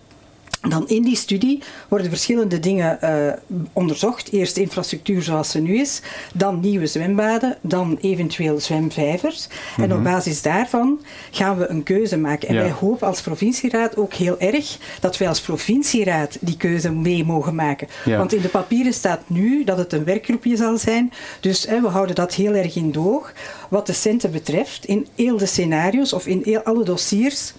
Dan 0.61 0.89
in 0.89 1.03
die 1.03 1.17
studie 1.17 1.63
worden 1.89 2.09
verschillende 2.09 2.61
dingen 2.61 2.99
uh, 3.03 3.33
onderzocht. 3.73 4.33
Eerst 4.33 4.57
infrastructuur 4.57 5.23
zoals 5.23 5.51
ze 5.51 5.61
nu 5.61 5.79
is, 5.79 6.01
dan 6.35 6.61
nieuwe 6.61 6.87
zwembaden, 6.87 7.57
dan 7.61 7.99
eventueel 8.01 8.61
zwemvijvers. 8.61 9.49
En 9.77 9.93
op 9.95 10.03
basis 10.03 10.43
daarvan 10.43 11.01
gaan 11.31 11.59
we 11.59 11.69
een 11.69 11.83
keuze 11.83 12.19
maken. 12.19 12.49
En 12.49 12.55
ja. 12.55 12.61
wij 12.61 12.71
hopen 12.71 13.07
als 13.07 13.21
provincieraad 13.21 13.97
ook 13.97 14.15
heel 14.15 14.39
erg 14.39 14.79
dat 15.01 15.19
wij 15.19 15.29
als 15.29 15.41
provincieraad 15.41 16.37
die 16.41 16.57
keuze 16.57 16.93
mee 16.93 17.25
mogen 17.25 17.55
maken. 17.55 17.89
Ja. 18.05 18.19
Want 18.19 18.33
in 18.33 18.43
de 18.43 18.49
papieren 18.49 18.93
staat 18.93 19.21
nu 19.27 19.65
dat 19.65 19.79
het 19.79 19.93
een 19.93 20.05
werkgroepje 20.05 20.57
zal 20.57 20.79
zijn. 20.79 21.13
Dus 21.41 21.65
we 21.65 21.89
houden 21.89 22.15
dat 22.15 22.35
heel 22.35 22.55
erg 22.55 22.77
in 22.77 22.93
doog. 22.93 23.33
Wat 23.69 23.87
de 23.87 23.93
centen 23.93 24.31
betreft, 24.31 24.85
in 24.85 25.07
heel 25.15 25.37
de 25.37 25.47
scenario's 25.47 26.13
of 26.13 26.27
in 26.27 26.41
heel 26.45 26.61
alle 26.61 26.85
dossiers 26.85 27.53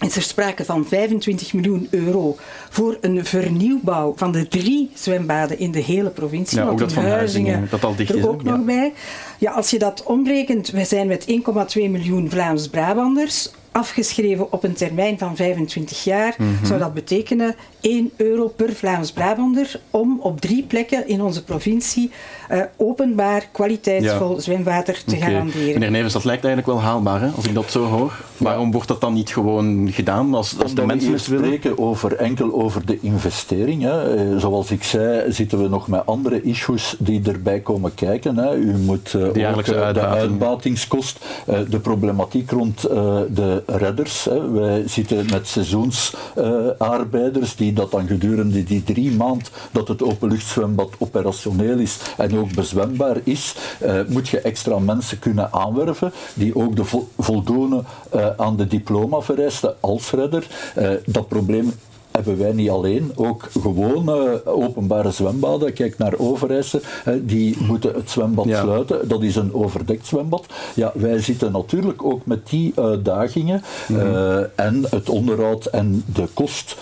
is 0.00 0.16
er 0.16 0.22
sprake 0.22 0.64
van 0.64 0.86
25 0.86 1.52
miljoen 1.52 1.88
euro 1.90 2.36
voor 2.70 2.98
een 3.00 3.24
vernieuwbouw 3.24 4.12
van 4.16 4.32
de 4.32 4.48
drie 4.48 4.90
zwembaden 4.94 5.58
in 5.58 5.70
de 5.70 5.80
hele 5.80 6.10
provincie. 6.10 6.58
Ja, 6.58 6.66
ook 6.66 6.78
dat 6.78 6.92
van 6.92 7.02
Huizingen, 7.02 7.52
Huizingen 7.52 7.70
dat 7.70 7.84
al 7.84 7.96
dicht 7.96 8.10
er 8.10 8.18
is. 8.18 8.24
ook 8.26 8.42
nog 8.42 8.64
bij. 8.64 8.92
Ja, 9.38 9.52
als 9.52 9.70
je 9.70 9.78
dat 9.78 10.02
omrekent, 10.02 10.70
wij 10.70 10.84
zijn 10.84 11.06
met 11.06 11.26
1,2 11.30 11.34
miljoen 11.74 12.30
Vlaams-Brabanders 12.30 13.50
afgeschreven 13.76 14.52
op 14.52 14.64
een 14.64 14.74
termijn 14.74 15.18
van 15.18 15.36
25 15.36 16.04
jaar, 16.04 16.34
mm 16.38 16.46
-hmm. 16.46 16.66
zou 16.66 16.78
dat 16.78 16.94
betekenen 16.94 17.54
1 17.80 18.10
euro 18.16 18.48
per 18.48 18.72
Vlaams-Brabander 18.72 19.80
om 19.90 20.20
op 20.20 20.40
drie 20.40 20.62
plekken 20.62 21.08
in 21.08 21.22
onze 21.22 21.44
provincie 21.44 22.10
uh, 22.52 22.62
openbaar, 22.76 23.48
kwaliteitsvol 23.52 24.34
ja. 24.34 24.40
zwemwater 24.40 25.04
te 25.04 25.16
okay. 25.16 25.30
garanderen. 25.30 25.72
Meneer 25.72 25.90
Nevens, 25.90 26.12
dat 26.12 26.24
lijkt 26.24 26.44
eigenlijk 26.44 26.78
wel 26.78 26.88
haalbaar, 26.88 27.20
hè? 27.20 27.28
als 27.28 27.44
ik 27.44 27.54
dat 27.54 27.70
zo 27.70 27.84
hoor. 27.84 28.12
Ja. 28.36 28.44
Waarom 28.44 28.72
wordt 28.72 28.88
dat 28.88 29.00
dan 29.00 29.12
niet 29.12 29.32
gewoon 29.32 29.92
gedaan 29.92 30.34
als, 30.34 30.54
als 30.62 30.74
de 30.74 30.86
mensen 30.86 31.12
het 31.12 31.20
spreken 31.20 31.78
over, 31.78 32.16
enkel 32.16 32.54
over 32.54 32.86
de 32.86 32.98
investering. 33.00 33.82
Hè. 33.82 34.16
Uh, 34.16 34.40
zoals 34.40 34.70
ik 34.70 34.82
zei, 34.82 35.32
zitten 35.32 35.62
we 35.62 35.68
nog 35.68 35.88
met 35.88 36.06
andere 36.06 36.42
issues 36.42 36.96
die 36.98 37.22
erbij 37.24 37.60
komen 37.60 37.94
kijken. 37.94 38.36
Hè. 38.36 38.54
U 38.54 38.76
moet 38.76 39.12
uh, 39.16 39.32
de, 39.32 39.46
ook, 39.56 39.94
de 39.94 40.06
uitbatingskost, 40.06 41.24
de 41.68 41.78
problematiek 41.78 42.50
rond 42.50 42.80
de 42.80 43.62
redders. 43.66 44.24
Hè. 44.24 44.50
Wij 44.50 44.88
zitten 44.88 45.26
met 45.30 45.48
seizoensarbeiders 45.48 47.56
die 47.56 47.72
dat 47.72 47.90
dan 47.90 48.06
gedurende 48.06 48.64
die 48.64 48.82
drie 48.82 49.12
maanden 49.12 49.46
dat 49.72 49.88
het 49.88 50.02
openluchtzwembad 50.02 50.90
operationeel 50.98 51.78
is 51.78 51.98
en 52.16 52.38
ook 52.38 52.54
bezwembaar 52.54 53.16
is, 53.24 53.54
uh, 53.82 54.00
moet 54.08 54.28
je 54.28 54.40
extra 54.40 54.78
mensen 54.78 55.18
kunnen 55.18 55.52
aanwerven 55.52 56.12
die 56.34 56.56
ook 56.56 56.76
de 56.76 56.84
vo 56.84 57.08
voldoen 57.18 57.84
uh, 58.14 58.26
aan 58.36 58.56
de 58.56 58.66
diplomavereisten 58.66 59.74
als 59.80 60.10
redder. 60.10 60.46
Uh, 60.78 60.90
dat 61.06 61.28
probleem 61.28 61.72
hebben 62.16 62.38
wij 62.38 62.52
niet 62.52 62.70
alleen, 62.70 63.12
ook 63.14 63.48
gewone 63.60 64.46
openbare 64.46 65.10
zwembaden. 65.10 65.72
Kijk 65.72 65.98
naar 65.98 66.14
Overijse, 66.16 66.80
die 67.20 67.56
moeten 67.60 67.94
het 67.94 68.10
zwembad 68.10 68.46
sluiten. 68.46 69.08
Dat 69.08 69.22
is 69.22 69.36
een 69.36 69.54
overdekt 69.54 70.06
zwembad. 70.06 70.46
Ja, 70.74 70.92
wij 70.94 71.20
zitten 71.20 71.52
natuurlijk 71.52 72.04
ook 72.04 72.26
met 72.26 72.48
die 72.48 72.72
uitdagingen 72.76 73.62
mhm. 73.88 74.44
en 74.54 74.86
het 74.90 75.08
onderhoud 75.08 75.66
en 75.66 76.04
de 76.14 76.28
kost 76.34 76.76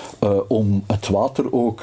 om 0.48 0.84
het 0.86 1.08
water 1.08 1.52
ook, 1.52 1.80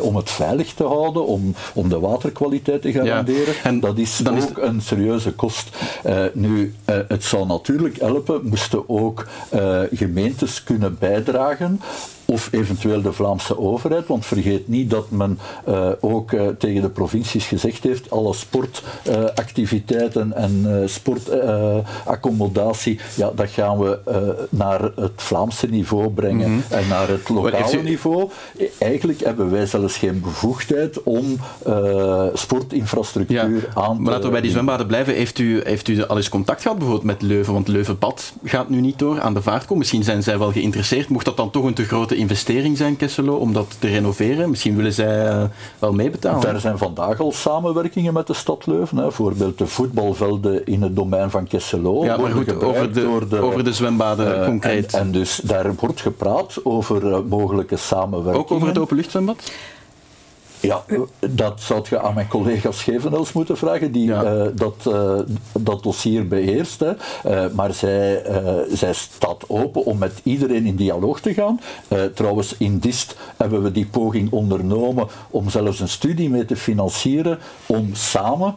om 0.00 0.16
het 0.16 0.30
veilig 0.30 0.74
te 0.74 0.84
houden, 0.84 1.26
om, 1.26 1.54
om 1.74 1.88
de 1.88 2.00
waterkwaliteit 2.00 2.82
te 2.82 2.92
garanderen. 2.92 3.54
En 3.62 3.80
dat 3.80 3.98
is 3.98 4.16
dan 4.16 4.34
ook 4.34 4.58
is 4.58 4.64
een 4.68 4.80
serieuze 4.80 5.32
kost. 5.32 5.76
nu, 6.32 6.74
het 6.84 7.24
zou 7.24 7.46
natuurlijk 7.46 8.00
helpen, 8.00 8.40
moesten 8.42 8.88
ook 8.88 9.26
gemeentes 9.92 10.64
kunnen 10.64 10.96
bijdragen 10.98 11.80
of 12.32 12.48
eventueel 12.52 13.02
de 13.02 13.12
Vlaamse 13.12 13.58
overheid. 13.58 14.06
Want 14.06 14.26
vergeet 14.26 14.68
niet 14.68 14.90
dat 14.90 15.10
men 15.10 15.38
uh, 15.68 15.88
ook 16.00 16.32
uh, 16.32 16.48
tegen 16.48 16.82
de 16.82 16.88
provincies 16.88 17.46
gezegd 17.46 17.82
heeft, 17.82 18.10
alle 18.10 18.34
sportactiviteiten 18.34 20.32
uh, 20.36 20.42
en 20.42 20.82
sportaccommodatie, 20.88 23.00
ja, 23.14 23.30
dat 23.34 23.50
gaan 23.50 23.78
we 23.78 23.98
naar 24.50 24.80
het 24.96 25.12
Vlaamse 25.16 25.66
niveau 25.66 26.10
brengen 26.10 26.50
mm 26.50 26.62
-hmm. 26.68 26.78
en 26.78 26.88
naar 26.88 27.08
het 27.08 27.28
lokale 27.28 27.78
u... 27.78 27.82
niveau. 27.82 28.30
Eigenlijk 28.78 29.20
hebben 29.20 29.50
wij 29.50 29.66
zelfs 29.66 29.96
geen 29.96 30.20
bevoegdheid 30.20 31.02
om 31.02 31.38
sportinfrastructuur 32.34 33.36
ja, 33.36 33.44
aan 33.74 33.96
te... 33.96 34.02
Maar 34.02 34.12
laten 34.12 34.26
we 34.26 34.30
bij 34.30 34.40
die 34.40 34.50
zwembaden 34.50 34.86
blijven. 34.86 35.14
Heeft 35.14 35.38
u, 35.38 35.60
heeft 35.64 35.88
u 35.88 36.06
al 36.06 36.16
eens 36.16 36.28
contact 36.28 36.62
gehad 36.62 36.78
bijvoorbeeld 36.78 37.06
met 37.06 37.22
Leuven? 37.22 37.52
Want 37.52 37.68
Leuvenbad 37.68 38.32
gaat 38.44 38.68
nu 38.68 38.80
niet 38.80 38.98
door 38.98 39.20
aan 39.20 39.34
de 39.34 39.42
vaart 39.42 39.70
Misschien 39.70 40.04
zijn 40.04 40.22
zij 40.22 40.38
wel 40.38 40.52
geïnteresseerd. 40.52 41.08
Mocht 41.08 41.24
dat 41.24 41.36
dan 41.36 41.50
toch 41.50 41.64
een 41.64 41.74
te 41.74 41.84
grote 41.84 42.16
investering 42.22 42.76
zijn, 42.76 42.96
Kesselo, 42.96 43.34
om 43.34 43.52
dat 43.52 43.76
te 43.78 43.88
renoveren? 43.88 44.50
Misschien 44.50 44.76
willen 44.76 44.92
zij 44.92 45.26
uh, 45.26 45.42
wel 45.78 45.92
meebetalen. 45.92 46.48
Er 46.48 46.60
zijn 46.60 46.78
vandaag 46.78 47.20
al 47.20 47.32
samenwerkingen 47.32 48.12
met 48.12 48.26
de 48.26 48.34
stad 48.34 48.66
Leuven. 48.66 48.96
Hè. 48.96 49.02
Bijvoorbeeld 49.02 49.58
de 49.58 49.66
voetbalvelden 49.66 50.66
in 50.66 50.82
het 50.82 50.96
domein 50.96 51.30
van 51.30 51.46
Kesselo. 51.46 52.04
Ja, 52.04 52.16
maar 52.16 52.30
goed, 52.30 52.62
over 52.62 52.92
de, 52.92 53.26
de, 53.28 53.38
over 53.38 53.64
de 53.64 53.72
zwembaden 53.72 54.38
uh, 54.38 54.44
concreet. 54.44 54.92
En, 54.92 55.00
en, 55.00 55.12
dus 55.12 55.40
daar 55.44 55.74
wordt 55.74 56.00
gepraat 56.00 56.60
over 56.62 57.06
uh, 57.06 57.18
mogelijke 57.28 57.76
samenwerking. 57.76 58.44
Ook 58.44 58.50
over 58.50 58.68
het 58.68 58.78
openluchtzwembad? 58.78 59.52
Ja, 60.62 60.84
dat 61.30 61.60
zou 61.60 61.84
je 61.90 62.00
aan 62.00 62.14
mijn 62.14 62.28
collega 62.28 62.70
Schevenels 62.70 63.32
moeten 63.32 63.56
vragen, 63.56 63.92
die 63.92 64.08
uh, 64.08 64.42
dat, 64.54 64.74
uh, 64.88 65.18
dat 65.52 65.82
dossier 65.82 66.28
beheerst. 66.28 66.80
Hè. 66.80 66.92
Uh, 67.26 67.52
maar 67.52 67.74
zij, 67.74 68.22
zij 68.72 68.92
staat 68.92 69.44
open 69.48 69.84
om 69.84 69.98
met 69.98 70.20
iedereen 70.22 70.66
in 70.66 70.76
dialoog 70.76 71.20
te 71.20 71.34
gaan. 71.34 71.60
trouwens, 72.14 72.54
in 72.58 72.78
DIST 72.78 73.16
hebben 73.36 73.62
we 73.62 73.72
die 73.72 73.86
poging 73.86 74.32
ondernomen 74.32 75.06
om 75.30 75.50
zelfs 75.50 75.80
een 75.80 75.88
studie 75.88 76.30
mee 76.30 76.44
te 76.44 76.56
financieren, 76.56 77.38
om 77.66 77.90
samen 77.92 78.56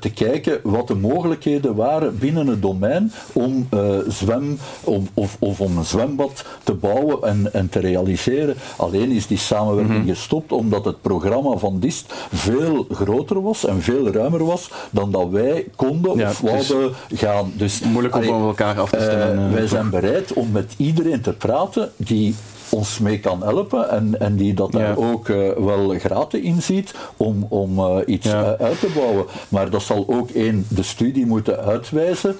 te 0.00 0.10
kijken 0.14 0.60
wat 0.62 0.88
de 0.88 0.94
mogelijkheden 0.94 1.74
waren 1.74 2.18
binnen 2.18 2.46
het 2.46 2.62
domein 2.62 3.12
om 3.32 3.68
zwem 4.08 4.58
om, 4.84 5.08
of, 5.14 5.36
of 5.38 5.60
om 5.60 5.76
een 5.78 5.84
zwembad 5.84 6.44
te 6.64 6.74
bouwen 6.74 7.22
en, 7.22 7.52
en 7.52 7.68
te 7.68 7.78
realiseren. 7.78 8.56
Alleen 8.76 9.10
is 9.10 9.26
die 9.26 9.38
samenwerking 9.38 9.98
mm 9.98 10.04
-hmm. 10.04 10.14
gestopt 10.14 10.52
omdat 10.52 10.84
het 10.84 11.02
programma 11.04 11.56
van 11.56 11.78
DIST 11.80 12.12
veel 12.32 12.86
groter 12.90 13.42
was 13.42 13.66
en 13.66 13.82
veel 13.82 14.12
ruimer 14.12 14.44
was 14.44 14.70
dan 14.90 15.10
dat 15.10 15.28
wij 15.28 15.66
konden 15.76 16.16
ja, 16.16 16.30
of 16.30 16.40
wouden 16.40 16.94
gaan. 17.14 17.52
Dus, 17.56 17.80
moeilijk 17.80 18.16
om 18.16 18.22
van 18.22 18.42
elkaar 18.42 18.80
af 18.80 18.90
te 18.90 19.00
stellen. 19.00 19.46
Uh, 19.46 19.52
wij 19.52 19.66
zijn 19.66 19.90
bereid 19.90 20.32
om 20.32 20.50
met 20.50 20.74
iedereen 20.76 21.20
te 21.20 21.32
praten 21.32 21.92
die 21.96 22.34
ons 22.74 22.98
mee 22.98 23.18
kan 23.18 23.42
helpen 23.42 23.90
en, 23.90 24.20
en 24.20 24.36
die 24.36 24.54
dat 24.54 24.72
daar 24.72 24.96
ook 24.96 25.28
uh, 25.28 25.52
wel 25.52 25.94
gratis 25.98 26.40
in 26.40 26.62
ziet 26.62 26.94
om, 27.16 27.46
om 27.48 27.78
uh, 27.78 27.96
iets 28.06 28.26
ja. 28.26 28.56
uit 28.56 28.80
te 28.80 28.88
bouwen. 28.94 29.24
Maar 29.48 29.70
dat 29.70 29.82
zal 29.82 30.04
ook 30.08 30.30
één 30.30 30.66
de 30.68 30.82
studie 30.82 31.26
moeten 31.26 31.58
uitwijzen, 31.58 32.36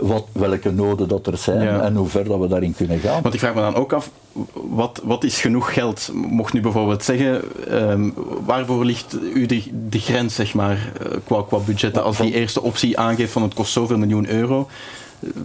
wat, 0.00 0.24
welke 0.32 0.70
noden 0.70 1.08
dat 1.08 1.26
er 1.26 1.36
zijn 1.36 1.80
en 1.80 1.96
hoe 1.96 2.08
ver 2.08 2.24
dat 2.24 2.38
we 2.38 2.46
daarin 2.46 2.74
kunnen 2.74 2.98
gaan. 2.98 3.22
Want 3.22 3.34
ik 3.34 3.40
vraag 3.40 3.54
me 3.54 3.60
dan 3.60 3.74
ook 3.74 3.92
af, 3.92 4.10
wat, 4.52 5.00
wat 5.04 5.24
is 5.24 5.40
genoeg 5.40 5.74
geld? 5.74 6.10
Mocht 6.12 6.52
nu 6.52 6.60
bijvoorbeeld 6.60 7.04
zeggen, 7.04 7.42
um, 7.70 8.14
waarvoor 8.44 8.84
ligt 8.84 9.16
u 9.34 9.46
de, 9.46 9.62
de 9.88 9.98
grens 9.98 10.34
zeg 10.34 10.54
maar, 10.54 10.92
qua, 11.24 11.42
qua 11.42 11.58
budgetten? 11.58 12.04
Als 12.04 12.16
die 12.16 12.34
eerste 12.34 12.62
optie 12.62 12.98
aangeeft 12.98 13.32
van 13.32 13.42
het 13.42 13.54
kost 13.54 13.72
zoveel 13.72 13.98
miljoen 13.98 14.28
euro, 14.28 14.68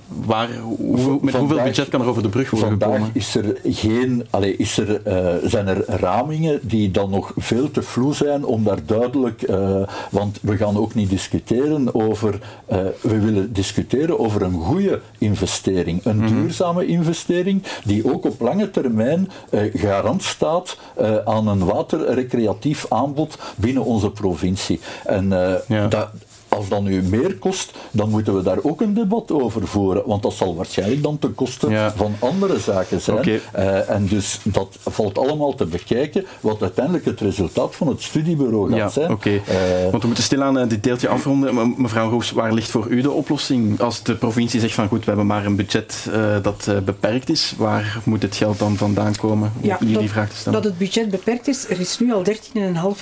waar, 0.08 0.50
hoe, 0.58 1.20
met 1.22 1.36
hoeveel 1.36 1.64
budget 1.64 1.90
kan 1.90 2.02
er 2.02 2.08
over 2.08 2.22
de 2.22 2.30
brug 2.30 2.50
worden 2.50 2.70
vandaag 2.70 2.90
gekomen? 2.90 3.12
Is 3.14 3.36
er 3.36 3.58
geen, 3.64 4.28
allez, 4.30 4.58
is 4.58 4.78
er, 4.78 5.02
uh, 5.08 5.50
zijn 5.50 5.68
er 5.68 5.84
ramingen 5.88 6.60
die 6.62 6.92
dan 6.92 7.10
nog 7.10 7.32
veel 7.36 7.72
te 7.72 7.82
vloe 7.82 8.14
zijn 8.14 8.46
om 8.46 8.64
daar 8.64 8.86
duidelijk, 8.86 9.50
uh, 9.50 9.82
want 10.12 10.40
we 10.42 10.58
gaan 10.58 10.78
ook 10.78 10.94
niet 10.94 11.10
discussiëren 11.10 11.96
over, 11.96 12.40
uh, 12.72 12.78
we 13.02 13.20
willen 13.20 13.54
discussiëren 13.54 14.20
over 14.20 14.42
een 14.42 14.60
goede 14.60 15.02
investering, 15.18 16.06
een 16.06 16.16
mm 16.16 16.26
-hmm. 16.26 16.42
duurzame 16.42 16.86
investering 16.86 17.64
die 17.84 18.14
ook 18.14 18.26
op 18.26 18.42
lange 18.42 18.72
termijn 18.72 19.30
garant 19.74 20.24
staat 20.24 20.78
aan 21.26 21.48
een 21.48 21.66
waterrecreatief 21.66 22.86
aanbod 22.90 23.38
binnen 23.56 23.84
onze 23.84 24.12
provincie. 24.12 24.80
En 25.06 25.30
ja. 25.68 25.88
dat, 25.88 26.10
als 26.58 26.68
dat 26.68 26.82
nu 26.82 27.04
meer 27.04 27.38
kost, 27.38 27.72
dan 27.92 28.10
moeten 28.10 28.36
we 28.36 28.42
daar 28.42 28.58
ook 28.62 28.82
een 28.82 28.94
debat 28.94 29.32
over 29.32 29.68
voeren. 29.68 30.04
Want 30.06 30.24
dat 30.24 30.34
zal 30.34 30.56
waarschijnlijk 30.56 31.04
dan 31.04 31.20
ten 31.20 31.36
koste 31.36 31.70
ja. 31.70 31.94
van 31.96 32.16
andere 32.20 32.60
zaken 32.60 33.02
zijn. 33.02 33.18
Okay. 33.18 33.42
Uh, 33.56 33.90
en 33.90 34.08
dus 34.08 34.40
dat 34.44 34.78
valt 34.82 35.18
allemaal 35.18 35.56
te 35.56 35.66
bekijken 35.66 36.26
wat 36.40 36.62
uiteindelijk 36.62 37.06
het 37.06 37.22
resultaat 37.22 37.76
van 37.76 37.88
het 37.88 38.02
studiebureau 38.02 38.70
gaat 38.70 38.78
ja, 38.78 38.90
zijn. 38.90 39.12
Okay. 39.12 39.34
uh, 39.34 39.42
want 39.90 40.02
we 40.02 40.06
moeten 40.08 40.24
stilaan 40.24 40.60
uh, 40.60 40.70
dit 40.70 40.84
deeltje 40.84 41.08
afronden. 41.08 41.74
Mevrouw 41.78 42.10
Roos, 42.10 42.32
waar 42.32 42.54
ligt 42.54 42.70
voor 42.70 42.88
u 42.88 43.02
de 43.02 43.12
oplossing? 43.12 43.82
Als 43.82 44.04
de 44.04 44.16
provincie 44.16 44.60
zegt 44.60 44.74
van 44.74 44.88
goed, 44.88 45.00
we 45.00 45.06
hebben 45.06 45.26
maar 45.26 45.46
een 45.46 45.56
budget 45.56 46.10
dat 46.42 46.70
beperkt 46.86 47.30
is, 47.30 47.54
waar 47.58 48.02
moet 48.04 48.22
het 48.22 48.36
geld 48.36 48.60
dan 48.60 48.76
vandaan 48.78 49.16
komen? 49.16 49.52
Om 49.62 49.68
ja, 49.68 49.78
jullie 49.80 49.94
dat, 49.94 50.10
vraag 50.10 50.30
te 50.30 50.36
stellen. 50.36 50.62
Dat 50.62 50.72
het 50.72 50.80
budget 50.80 51.10
beperkt 51.10 51.48
is, 51.48 51.70
er 51.70 51.80
is 51.80 52.00
nu 52.00 52.14
al 52.14 52.24
13,5 52.26 52.34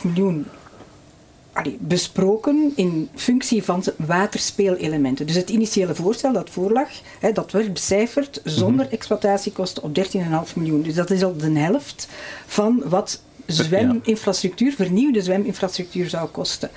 miljoen 0.03 0.45
allee, 1.55 1.77
besproken 1.79 2.71
in 2.75 3.09
functie 3.15 3.63
van 3.63 3.83
waterspeelelementen. 3.97 5.25
Dus 5.25 5.35
het 5.35 5.49
initiële 5.49 5.95
voorstel 5.95 6.33
dat 6.33 6.49
voorlag, 6.49 6.89
hè, 7.19 7.31
dat 7.31 7.51
werd 7.51 7.73
becijferd 7.73 8.41
zonder 8.43 8.87
exploitatiekosten 8.89 9.83
op 9.83 9.95
13,5 9.95 10.55
miljoen. 10.55 10.81
Dus 10.81 10.93
dat 10.95 11.11
is 11.11 11.23
al 11.23 11.37
de 11.37 11.59
helft 11.59 12.07
van 12.45 12.83
wat 12.85 13.21
zweminfrastructuur, 13.45 14.73
vernieuwde 14.73 15.21
zweminfrastructuur 15.21 16.09
zou 16.09 16.27
kosten. 16.29 16.69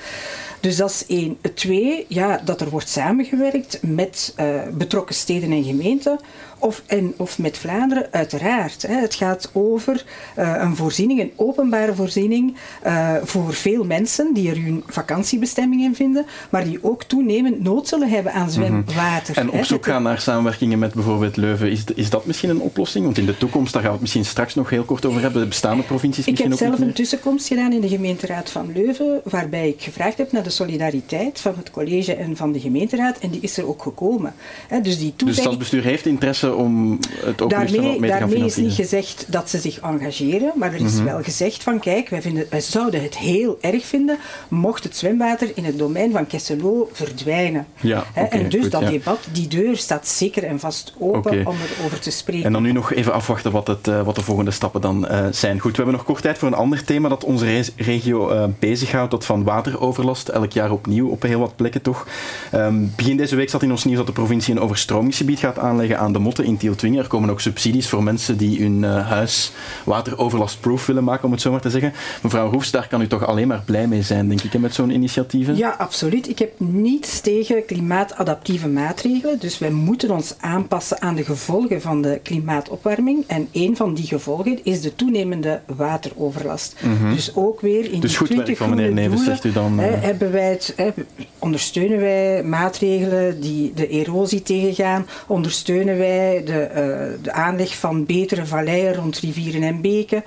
Dus 0.60 0.76
dat 0.76 0.90
is 0.90 1.06
één. 1.06 1.38
Twee, 1.54 2.04
ja, 2.08 2.40
dat 2.44 2.60
er 2.60 2.70
wordt 2.70 2.88
samengewerkt 2.88 3.78
met 3.82 4.34
uh, 4.40 4.60
betrokken 4.72 5.14
steden 5.14 5.52
en 5.52 5.64
gemeenten 5.64 6.18
of, 6.58 6.82
en, 6.86 7.14
of 7.16 7.38
met 7.38 7.58
Vlaanderen, 7.58 8.06
uiteraard. 8.10 8.82
Hè. 8.82 8.94
Het 8.94 9.14
gaat 9.14 9.50
over 9.52 10.04
uh, 10.38 10.54
een 10.58 10.76
voorziening, 10.76 11.20
een 11.20 11.32
openbare 11.36 11.94
voorziening 11.94 12.56
uh, 12.86 13.14
voor 13.22 13.54
veel 13.54 13.84
mensen 13.84 14.34
die 14.34 14.50
er 14.50 14.62
hun 14.62 14.82
vakantiebestemming 14.86 15.82
in 15.82 15.94
vinden, 15.94 16.26
maar 16.50 16.64
die 16.64 16.78
ook 16.82 17.02
toenemend 17.02 17.62
nood 17.62 17.88
zullen 17.88 18.08
hebben 18.08 18.32
aan 18.32 18.50
zwemwater. 18.50 19.36
En 19.36 19.50
op 19.50 19.64
zoek 19.64 19.84
gaan 19.84 20.02
naar 20.02 20.20
samenwerkingen 20.20 20.78
met 20.78 20.94
bijvoorbeeld 20.94 21.36
Leuven, 21.36 21.70
is, 21.70 21.84
is 21.94 22.10
dat 22.10 22.26
misschien 22.26 22.50
een 22.50 22.60
oplossing? 22.60 23.04
Want 23.04 23.18
in 23.18 23.26
de 23.26 23.36
toekomst, 23.36 23.72
daar 23.72 23.82
gaan 23.82 23.90
we 23.90 23.96
het 23.96 24.00
misschien 24.00 24.24
straks 24.24 24.54
nog 24.54 24.70
heel 24.70 24.84
kort 24.84 25.04
over 25.04 25.20
hebben, 25.20 25.40
de 25.40 25.48
bestaande 25.48 25.82
provincies 25.82 26.26
Ik 26.26 26.30
misschien 26.30 26.50
heb 26.50 26.58
zelf 26.58 26.80
een 26.80 26.92
tussenkomst 26.92 27.46
gedaan 27.46 27.72
in 27.72 27.80
de 27.80 27.88
gemeenteraad 27.88 28.50
van 28.50 28.72
Leuven, 28.72 29.20
waarbij 29.24 29.68
ik 29.68 29.82
gevraagd 29.82 30.18
heb 30.18 30.32
naar 30.32 30.42
de 30.42 30.50
solidariteit 30.50 31.40
van 31.40 31.54
het 31.56 31.70
college 31.70 32.14
en 32.14 32.36
van 32.36 32.52
de 32.52 32.60
gemeenteraad, 32.60 33.18
en 33.18 33.30
die 33.30 33.40
is 33.40 33.56
er 33.56 33.68
ook 33.68 33.82
gekomen. 33.82 34.34
Hè. 34.68 34.80
Dus, 34.80 34.98
die 34.98 35.12
dus 35.16 35.28
het 35.28 35.38
stadsbestuur 35.38 35.82
heeft 35.82 36.06
interesse 36.06 36.47
om 36.56 36.98
het 37.24 37.42
ook 37.42 37.50
daarmee, 37.50 37.80
mee 37.80 38.00
te 38.00 38.06
gaan 38.06 38.18
Daarmee 38.18 38.44
is 38.44 38.56
niet 38.56 38.72
gezegd 38.72 39.24
dat 39.28 39.50
ze 39.50 39.58
zich 39.58 39.80
engageren, 39.80 40.52
maar 40.56 40.72
er 40.72 40.80
is 40.80 40.92
mm 40.92 40.96
-hmm. 40.96 41.04
wel 41.04 41.22
gezegd 41.22 41.62
van 41.62 41.80
kijk, 41.80 42.08
wij, 42.08 42.22
vinden, 42.22 42.46
wij 42.50 42.60
zouden 42.60 43.02
het 43.02 43.18
heel 43.18 43.58
erg 43.60 43.86
vinden 43.86 44.18
mocht 44.48 44.84
het 44.84 44.96
zwemwater 44.96 45.50
in 45.54 45.64
het 45.64 45.78
domein 45.78 46.12
van 46.12 46.26
Kesselo 46.26 46.88
verdwijnen. 46.92 47.66
Ja, 47.80 48.04
He, 48.12 48.22
okay, 48.22 48.40
en 48.40 48.48
dus 48.48 48.62
goed, 48.62 48.70
dat 48.70 48.82
ja. 48.82 48.90
debat, 48.90 49.18
die 49.32 49.48
deur 49.48 49.76
staat 49.76 50.08
zeker 50.08 50.44
en 50.44 50.60
vast 50.60 50.94
open 50.98 51.18
okay. 51.18 51.42
om 51.42 51.56
erover 51.78 52.00
te 52.00 52.10
spreken. 52.10 52.44
En 52.44 52.52
dan 52.52 52.62
nu 52.62 52.72
nog 52.72 52.92
even 52.92 53.12
afwachten 53.12 53.52
wat, 53.52 53.66
het, 53.66 53.88
uh, 53.88 54.02
wat 54.02 54.14
de 54.14 54.22
volgende 54.22 54.50
stappen 54.50 54.80
dan 54.80 55.04
uh, 55.10 55.26
zijn. 55.30 55.60
Goed, 55.60 55.70
we 55.70 55.76
hebben 55.76 55.94
nog 55.94 56.04
kort 56.04 56.22
tijd 56.22 56.38
voor 56.38 56.48
een 56.48 56.54
ander 56.54 56.84
thema 56.84 57.08
dat 57.08 57.24
onze 57.24 57.44
re 57.44 57.66
regio 57.76 58.32
uh, 58.32 58.44
bezighoudt, 58.58 59.10
dat 59.10 59.24
van 59.24 59.44
wateroverlast. 59.44 60.28
elk 60.28 60.52
jaar 60.52 60.70
opnieuw 60.70 61.08
op 61.08 61.22
heel 61.22 61.40
wat 61.40 61.56
plekken 61.56 61.82
toch. 61.82 62.06
Ehm, 62.50 62.86
begin 62.96 63.16
deze 63.16 63.36
week 63.36 63.50
zat 63.50 63.62
in 63.62 63.70
ons 63.70 63.84
nieuws 63.84 63.96
dat 63.96 64.06
de 64.06 64.12
provincie 64.12 64.54
een 64.54 64.60
overstromingsgebied 64.60 65.38
gaat 65.38 65.58
aanleggen 65.58 65.98
aan 65.98 66.12
de 66.12 66.18
In 66.44 66.56
Tieltwingen. 66.56 67.02
Er 67.02 67.08
komen 67.08 67.30
ook 67.30 67.40
subsidies 67.40 67.88
voor 67.88 68.02
mensen 68.02 68.36
die 68.36 68.62
hun 68.62 68.82
uh, 68.82 69.08
huis 69.08 69.52
wateroverlastproof 69.84 70.86
willen 70.86 71.04
maken, 71.04 71.24
om 71.24 71.32
het 71.32 71.40
zo 71.40 71.50
maar 71.50 71.60
te 71.60 71.70
zeggen. 71.70 71.92
Mevrouw 72.22 72.50
Roefs, 72.50 72.70
daar 72.70 72.88
kan 72.88 73.00
u 73.00 73.06
toch 73.06 73.26
alleen 73.26 73.48
maar 73.48 73.62
blij 73.64 73.86
mee 73.86 74.02
zijn, 74.02 74.28
denk 74.28 74.42
ik, 74.42 74.58
met 74.58 74.74
zo'n 74.74 74.90
initiatieven? 74.90 75.56
Ja, 75.56 75.74
absoluut. 75.78 76.28
Ik 76.28 76.38
heb 76.38 76.52
niets 76.56 77.20
tegen 77.20 77.64
klimaatadaptieve 77.64 78.68
maatregelen. 78.68 79.38
Dus 79.38 79.58
wij 79.58 79.70
moeten 79.70 80.10
ons 80.10 80.34
aanpassen 80.40 81.02
aan 81.02 81.14
de 81.14 81.24
gevolgen 81.24 81.80
van 81.80 82.02
de 82.02 82.20
klimaatopwarming. 82.22 83.24
En 83.26 83.48
een 83.52 83.76
van 83.76 83.94
die 83.94 84.06
gevolgen 84.06 84.64
is 84.64 84.80
de 84.80 84.94
toenemende 84.94 85.60
wateroverlast. 85.66 86.76
Mhm. 86.80 87.14
Dus 87.14 87.34
ook 87.34 87.60
weer 87.60 87.92
in 87.92 88.00
dus 88.00 88.16
goed 88.16 88.28
werk 88.28 88.56
van 88.56 88.70
meneer 88.70 88.92
Neves, 88.92 89.24
zegt 89.24 89.44
u 89.44 89.52
dan. 89.52 89.78
Hè, 89.78 89.90
hebben 89.90 90.32
wij 90.32 90.50
het, 90.50 90.72
hè, 90.76 90.90
ondersteunen 91.38 91.98
wij 92.00 92.42
maatregelen 92.42 93.40
die 93.40 93.72
de 93.74 93.88
erosie 93.88 94.42
tegengaan? 94.42 95.06
Ondersteunen 95.26 95.98
wij 95.98 96.27
de, 96.44 96.68
uh, 96.70 97.22
de 97.22 97.32
aanleg 97.32 97.76
van 97.76 98.06
betere 98.06 98.46
valleien 98.46 98.94
rond 98.94 99.18
rivieren 99.18 99.62
en 99.62 99.80
beken? 99.80 100.24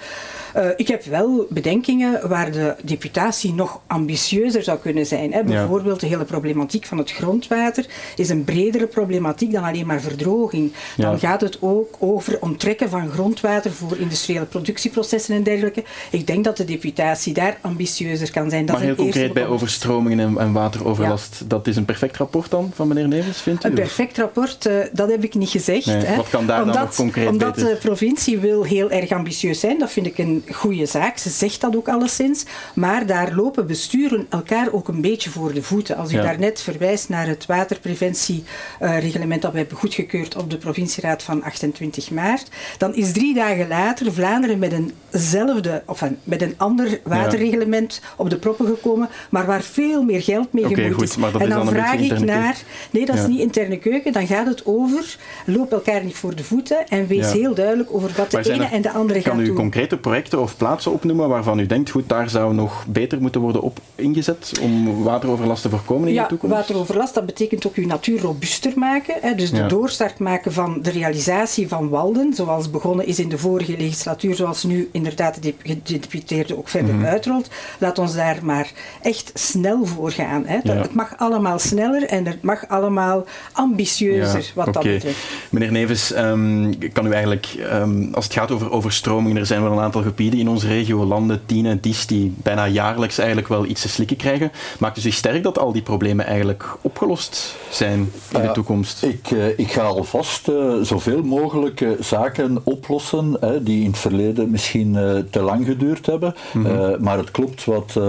Uh, 0.57 0.65
ik 0.75 0.87
heb 0.87 1.03
wel 1.03 1.47
bedenkingen 1.49 2.29
waar 2.29 2.51
de 2.51 2.75
deputatie 2.83 3.53
nog 3.53 3.81
ambitieuzer 3.87 4.63
zou 4.63 4.79
kunnen 4.79 5.05
zijn. 5.05 5.33
Hè. 5.33 5.43
Bijvoorbeeld 5.43 5.99
de 5.99 6.07
hele 6.07 6.23
problematiek 6.23 6.85
van 6.85 6.97
het 6.97 7.11
grondwater 7.11 7.85
is 8.15 8.29
een 8.29 8.43
bredere 8.43 8.87
problematiek 8.87 9.51
dan 9.51 9.63
alleen 9.63 9.85
maar 9.85 10.01
verdroging. 10.01 10.71
Dan 10.97 11.19
gaat 11.19 11.41
het 11.41 11.57
ook 11.61 11.95
over 11.99 12.37
onttrekken 12.41 12.89
van 12.89 13.09
grondwater 13.09 13.71
voor 13.71 13.97
industriële 13.97 14.45
productieprocessen 14.45 15.35
en 15.35 15.43
dergelijke. 15.43 15.83
Ik 16.11 16.27
denk 16.27 16.43
dat 16.43 16.57
de 16.57 16.65
deputatie 16.65 17.33
daar 17.33 17.57
ambitieuzer 17.61 18.31
kan 18.31 18.49
zijn. 18.49 18.65
Dat 18.65 18.75
maar 18.75 18.85
heel 18.85 18.95
concreet 18.95 19.33
bij 19.33 19.47
overstromingen 19.47 20.19
en, 20.19 20.37
en 20.37 20.51
wateroverlast, 20.51 21.43
dat 21.47 21.67
is 21.67 21.75
een 21.75 21.85
perfect 21.85 22.17
rapport 22.17 22.49
dan 22.49 22.71
van 22.73 22.87
meneer 22.87 23.07
Nevens, 23.07 23.41
vindt 23.41 23.65
u? 23.65 23.67
Een 23.67 23.73
perfect 23.73 24.17
rapport, 24.17 24.67
uh, 24.67 24.73
dat 24.93 25.09
heb 25.09 25.23
ik 25.23 25.33
niet 25.33 25.49
gezegd. 25.49 25.85
Nee, 25.85 25.95
hè. 25.95 26.15
Wat 26.15 26.29
kan 26.29 26.45
daar 26.45 26.59
omdat, 26.59 26.75
dan 26.75 26.85
nog 26.85 26.95
concreet 26.95 27.27
Omdat 27.27 27.55
beter? 27.55 27.69
de 27.69 27.75
provincie 27.75 28.39
wil 28.39 28.63
heel 28.63 28.91
erg 28.91 29.11
ambitieus 29.11 29.59
zijn, 29.59 29.79
dat 29.79 29.91
vind 29.91 30.05
ik 30.05 30.17
een 30.17 30.40
goede 30.49 30.85
zaak. 30.85 31.17
Ze 31.17 31.29
zegt 31.29 31.61
dat 31.61 31.75
ook 31.75 31.87
alleszins. 31.89 32.45
Maar 32.73 33.05
daar 33.05 33.33
lopen 33.35 33.67
besturen 33.67 34.25
elkaar 34.29 34.71
ook 34.71 34.87
een 34.87 35.01
beetje 35.01 35.29
voor 35.29 35.53
de 35.53 35.63
voeten. 35.63 35.97
Als 35.97 36.11
u 36.11 36.15
Ja. 36.15 36.21
daarnet 36.23 36.61
verwijst 36.61 37.09
naar 37.09 37.27
het 37.27 37.45
waterpreventiereglement 37.45 39.41
dat 39.41 39.51
we 39.51 39.57
hebben 39.57 39.77
goedgekeurd 39.77 40.35
op 40.35 40.49
de 40.49 40.57
provincieraad 40.57 41.23
van 41.23 41.43
28 41.43 42.11
maart, 42.11 42.47
dan 42.77 42.95
is 42.95 43.11
drie 43.11 43.33
dagen 43.33 43.67
later 43.67 44.13
Vlaanderen 44.13 44.59
met 44.59 44.73
eenzelfde, 45.11 45.83
of 45.85 46.01
een, 46.01 46.17
met 46.23 46.41
een 46.41 46.53
ander 46.57 46.99
waterreglement 47.03 48.01
op 48.17 48.29
de 48.29 48.37
proppen 48.37 48.65
gekomen, 48.65 49.09
maar 49.29 49.45
waar 49.45 49.61
veel 49.61 50.03
meer 50.03 50.21
geld 50.21 50.53
mee 50.53 50.63
Oké, 50.65 50.73
gemoeid 50.73 50.93
goed, 50.93 51.03
is. 51.03 51.15
maar 51.17 51.31
dat 51.31 51.41
en 51.41 51.47
is 51.47 51.53
dan 51.53 51.65
dan 51.65 51.75
een 51.75 51.81
vraag 51.81 51.99
ik 51.99 52.19
naar, 52.19 52.57
nee 52.91 53.05
dat 53.05 53.15
is 53.15 53.21
Ja. 53.21 53.27
niet 53.27 53.39
interne 53.39 53.77
keuken, 53.77 54.13
dan 54.13 54.27
gaat 54.27 54.47
het 54.47 54.65
over, 54.65 55.17
loop 55.45 55.71
elkaar 55.71 56.03
niet 56.03 56.15
voor 56.15 56.35
de 56.35 56.43
voeten 56.43 56.87
en 56.87 57.07
wees 57.07 57.31
heel 57.31 57.53
duidelijk 57.53 57.89
over 57.93 58.11
wat 58.17 58.31
de 58.31 58.37
Maar 58.37 58.45
ene 58.47 58.63
er- 58.65 58.71
en 58.71 58.81
de 58.81 58.91
andere 58.91 59.21
Kan 59.21 59.31
gaat 59.31 59.41
u 59.41 59.45
doen. 59.45 59.55
concrete 59.55 59.97
projecten 59.97 60.30
of 60.39 60.57
plaatsen 60.57 60.91
opnoemen 60.91 61.29
waarvan 61.29 61.59
u 61.59 61.65
denkt, 61.65 61.89
goed, 61.89 62.09
daar 62.09 62.29
zou 62.29 62.53
nog 62.53 62.85
beter 62.87 63.21
moeten 63.21 63.41
worden 63.41 63.61
op 63.61 63.79
ingezet 63.95 64.51
om 64.61 65.03
wateroverlast 65.03 65.61
te 65.61 65.69
voorkomen 65.69 66.07
in 66.07 66.13
Ja, 66.13 66.21
de 66.23 66.27
toekomst? 66.29 66.55
wateroverlast, 66.55 67.13
dat 67.13 67.25
betekent 67.25 67.67
ook 67.67 67.75
je 67.75 67.85
natuur 67.85 68.21
robuuster 68.21 68.71
maken. 68.75 69.15
Hè, 69.21 69.35
dus 69.35 69.49
de 69.51 69.57
Ja. 69.57 69.67
doorstart 69.67 70.19
maken 70.19 70.53
van 70.53 70.79
de 70.81 70.89
realisatie 70.91 71.67
van 71.67 71.89
walden, 71.89 72.33
zoals 72.33 72.69
begonnen 72.69 73.05
is 73.05 73.19
in 73.19 73.29
de 73.29 73.37
vorige 73.37 73.77
legislatuur, 73.77 74.35
zoals 74.35 74.63
nu 74.63 74.89
inderdaad 74.91 75.35
de 75.35 75.41
dep- 75.41 75.61
gedeputeerde 75.83 76.57
ook 76.57 76.67
verder 76.67 76.95
Mhm. 76.95 77.05
uitrolt. 77.05 77.49
Laat 77.79 77.99
ons 77.99 78.13
daar 78.13 78.39
maar 78.43 78.71
echt 79.01 79.31
snel 79.33 79.85
voor 79.85 80.11
gaan. 80.11 80.43
Hè. 80.45 80.59
Dat- 80.63 80.75
Ja. 80.75 80.81
Het 80.81 80.93
mag 80.93 81.13
allemaal 81.17 81.59
sneller 81.59 82.03
en 82.03 82.25
het 82.25 82.41
mag 82.41 82.67
allemaal 82.67 83.25
ambitieuzer 83.53 84.51
wat 84.55 84.73
dat 84.73 84.83
betreft. 84.83 85.17
Meneer 85.49 85.71
Neves, 85.71 86.11
ehm, 86.13 86.73
kan 86.93 87.05
u 87.07 87.11
eigenlijk, 87.11 87.45
ehm, 87.69 88.13
als 88.13 88.23
het 88.25 88.33
gaat 88.33 88.51
over 88.51 88.71
overstromingen, 88.71 89.37
er 89.37 89.45
zijn 89.45 89.63
wel 89.63 89.71
een 89.71 89.79
aantal 89.79 90.01
gebieden 90.21 90.47
in 90.47 90.53
onze 90.53 90.67
regio, 90.67 91.05
landen, 91.05 91.41
Tiene 91.45 91.69
en 91.69 91.79
Dies, 91.81 92.07
die 92.07 92.33
bijna 92.37 92.67
jaarlijks 92.67 93.17
eigenlijk 93.17 93.47
wel 93.47 93.65
iets 93.65 93.81
te 93.81 93.89
slikken 93.89 94.17
krijgen. 94.17 94.51
Maakt 94.79 94.97
u 94.97 95.01
zich 95.01 95.13
sterk 95.13 95.43
dat 95.43 95.59
al 95.59 95.71
die 95.71 95.81
problemen 95.81 96.25
eigenlijk 96.25 96.77
opgelost 96.81 97.55
zijn 97.69 98.11
in 98.33 98.41
de 98.41 98.51
toekomst? 98.51 99.03
Ik, 99.03 99.31
eh, 99.31 99.59
ik 99.59 99.71
ga 99.71 99.81
alvast 99.81 100.47
eh, 100.47 100.73
zoveel 100.81 101.23
mogelijk 101.23 101.81
eh, 101.81 101.89
zaken 101.99 102.61
oplossen 102.63 103.37
hè, 103.39 103.63
die 103.63 103.83
in 103.83 103.89
het 103.89 103.99
verleden 103.99 104.49
misschien 104.49 104.93
te 105.29 105.41
lang 105.41 105.65
geduurd 105.65 106.05
hebben. 106.05 106.35
Mhm. 106.53 107.03
Maar 107.03 107.17
het 107.17 107.31
klopt 107.31 107.65
wat 107.65 107.99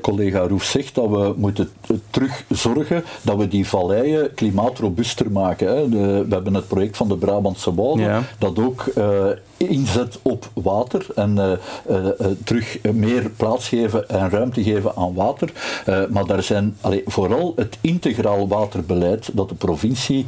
collega 0.00 0.38
Roef 0.48 0.64
zegt, 0.64 0.94
dat 0.94 1.08
we 1.08 1.34
moeten 1.36 1.70
terug 2.10 2.44
zorgen 2.48 3.04
dat 3.22 3.36
we 3.36 3.48
die 3.48 3.68
valleien 3.68 4.34
klimaatrobuuster 4.34 5.30
maken. 5.30 5.68
Hè. 5.68 5.88
De- 5.88 6.24
we 6.28 6.34
hebben 6.34 6.54
het 6.54 6.68
project 6.68 6.96
van 6.96 7.08
de 7.08 7.16
Brabantse 7.16 7.74
Wouden, 7.74 8.04
Ja. 8.04 8.22
dat 8.38 8.58
ook 8.58 8.84
inzet 9.68 10.18
op 10.22 10.50
water 10.54 11.06
en 11.14 11.38
eh, 11.38 11.52
eh, 11.52 12.06
eh, 12.06 12.26
terug 12.44 12.78
meer 12.92 13.30
plaats 13.36 13.68
geven 13.68 14.08
en 14.08 14.30
ruimte 14.30 14.62
geven 14.62 14.96
aan 14.96 15.14
water. 15.14 15.52
Maar 16.10 16.26
daar 16.26 16.42
zijn 16.42 16.76
allee, 16.80 17.02
vooral 17.06 17.52
het 17.56 17.78
integraal 17.80 18.48
waterbeleid 18.48 19.30
dat 19.32 19.48
de 19.48 19.54
provincie 19.54 20.26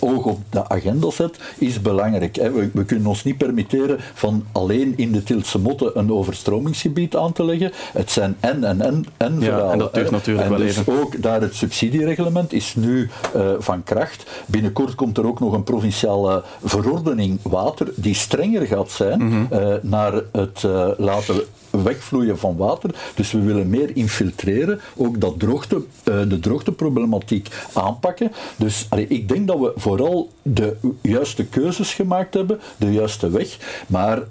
oog 0.00 0.24
op 0.24 0.40
de 0.50 0.68
agenda 0.68 1.10
zet, 1.10 1.38
is 1.58 1.80
belangrijk. 1.80 2.36
Hè. 2.36 2.50
We, 2.50 2.70
we 2.72 2.84
kunnen 2.84 3.06
ons 3.06 3.24
niet 3.24 3.36
permitteren 3.36 3.96
van 4.14 4.44
alleen 4.52 4.92
in 4.96 5.12
de 5.12 5.22
Tiltse 5.22 5.58
Motten 5.58 5.98
een 5.98 6.12
overstromingsgebied 6.12 7.16
aan 7.16 7.32
te 7.32 7.44
leggen. 7.44 7.72
Het 7.92 8.10
zijn 8.10 8.36
en 8.40 8.64
en 8.64 8.80
en 8.80 9.04
en 9.16 9.34
Ja, 9.34 9.44
verhalen. 9.44 9.72
en 9.72 9.78
dat 9.78 9.94
duurt 9.94 10.10
natuurlijk 10.10 10.44
En 10.44 10.50
wel 10.50 10.66
dus 10.66 10.78
even. 10.78 11.00
ook 11.00 11.22
daar 11.22 11.40
het 11.40 11.54
subsidiereglement 11.54 12.52
is 12.52 12.74
nu 12.74 13.10
van 13.58 13.82
kracht. 13.82 14.30
Binnenkort 14.46 14.94
komt 14.94 15.18
er 15.18 15.26
ook 15.26 15.40
nog 15.40 15.52
een 15.52 15.64
provinciale 15.64 16.42
verordening 16.64 17.38
water 17.42 17.88
die 17.94 18.14
strenger 18.14 18.65
gaat 18.66 18.90
zijn 18.90 19.24
Mhm. 19.26 19.52
eh, 19.52 19.74
naar 19.82 20.12
het 20.32 20.64
eh, 20.64 20.88
laten 20.96 21.40
wegvloeien 21.70 22.38
van 22.38 22.56
water. 22.56 22.90
Dus 23.14 23.32
we 23.32 23.40
willen 23.40 23.70
meer 23.70 23.90
infiltreren, 23.96 24.80
ook 24.96 25.20
dat 25.20 25.38
droogte, 25.38 25.82
eh, 26.04 26.14
de 26.28 26.40
droogteproblematiek 26.40 27.48
aanpakken. 27.72 28.32
Dus 28.56 28.86
allee, 28.88 29.06
ik 29.06 29.28
denk 29.28 29.46
dat 29.46 29.58
we 29.58 29.72
vooral 29.76 30.30
de 30.42 30.76
juiste 31.02 31.44
keuzes 31.46 31.94
gemaakt 31.94 32.34
hebben, 32.34 32.60
de 32.76 32.92
juiste 32.92 33.30
weg. 33.30 33.58
Maar 33.86 34.22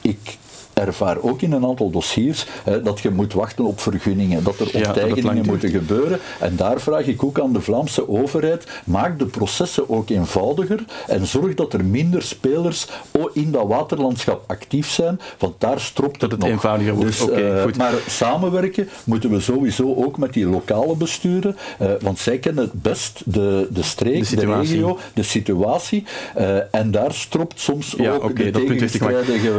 ik 0.00 0.38
ervaar 0.74 1.16
ook 1.20 1.42
in 1.42 1.52
een 1.52 1.64
aantal 1.66 1.90
dossiers 1.90 2.46
hè, 2.64 2.82
dat 2.82 3.00
je 3.00 3.10
moet 3.10 3.32
wachten 3.32 3.64
op 3.64 3.80
vergunningen, 3.80 4.44
dat 4.44 4.58
er 4.58 4.78
Ja, 4.78 4.92
het 4.94 5.14
duurt. 5.14 5.46
moeten 5.46 5.70
gebeuren. 5.70 6.18
En 6.40 6.56
daar 6.56 6.80
vraag 6.80 7.06
ik 7.06 7.24
ook 7.24 7.40
aan 7.40 7.52
de 7.52 7.60
Vlaamse 7.60 8.08
overheid, 8.08 8.66
maak 8.84 9.18
de 9.18 9.26
processen 9.26 9.90
ook 9.90 10.08
eenvoudiger 10.10 10.84
en 11.06 11.26
zorg 11.26 11.54
dat 11.54 11.72
er 11.72 11.84
minder 11.84 12.22
spelers 12.22 12.86
in 13.32 13.50
dat 13.50 13.66
waterlandschap 13.66 14.44
actief 14.46 14.90
zijn, 14.90 15.20
want 15.38 15.54
daar 15.58 15.80
stropt 15.80 16.20
Dat 16.20 16.30
het, 16.30 16.30
het 16.30 16.40
nog. 16.40 16.50
eenvoudiger 16.50 16.94
wordt. 16.94 17.18
Dus, 17.18 17.28
eh. 17.30 17.64
Maar 17.76 17.92
samenwerken 18.08 18.88
moeten 19.04 19.30
we 19.30 19.40
sowieso 19.40 19.94
ook 19.94 20.18
met 20.18 20.32
die 20.32 20.46
lokale 20.46 20.96
besturen, 20.96 21.56
eh, 21.78 21.88
want 22.00 22.18
zij 22.18 22.38
kennen 22.38 22.64
het 22.64 22.82
best 22.82 23.22
de, 23.24 23.68
de 23.70 23.82
streek, 23.82 24.28
De 24.36 24.46
regio, 24.46 24.98
de 25.14 25.22
situatie. 25.22 26.04
eh, 26.34 26.74
en 26.74 26.90
daar 26.90 27.12
stropt 27.12 27.60
soms 27.60 27.94
Ja, 27.96 28.12
ook 28.14 28.22
oké, 28.24 28.32
de 28.44 28.50
dat 28.50 28.64
punt 28.64 28.94
ik 28.94 29.02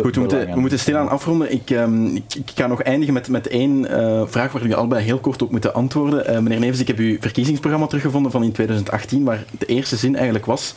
Goed, 0.01 0.15
we 0.15 0.19
moeten, 0.19 0.54
we 0.54 0.60
moeten 0.60 0.80
stilaan 0.80 1.05
afronden. 1.10 1.52
Ik, 1.52 1.70
ehm, 1.70 2.06
ik, 2.15 2.24
ik 2.36 2.52
ga 2.56 2.68
nog 2.68 2.82
eindigen 2.82 3.13
met, 3.13 3.28
met 3.28 3.48
één 3.48 3.89
eh, 3.89 4.22
vraag 4.26 4.52
waar 4.52 4.62
jullie 4.62 4.78
allebei 4.78 5.04
heel 5.04 5.20
kort 5.20 5.41
op 5.41 5.52
moeten 5.52 5.74
antwoorden. 5.74 6.28
Eh, 6.28 6.39
meneer 6.39 6.60
Nevens, 6.60 6.80
ik 6.80 6.88
heb 6.88 6.98
uw 6.98 7.18
verkiezingsprogramma 7.20 7.88
teruggevonden 7.88 8.32
van 8.32 8.44
in 8.44 8.52
2018, 8.52 9.24
waar 9.24 9.44
de 9.60 9.65
eerste 9.65 9.96
zin 9.96 10.15
eigenlijk 10.15 10.46
was: 10.46 10.74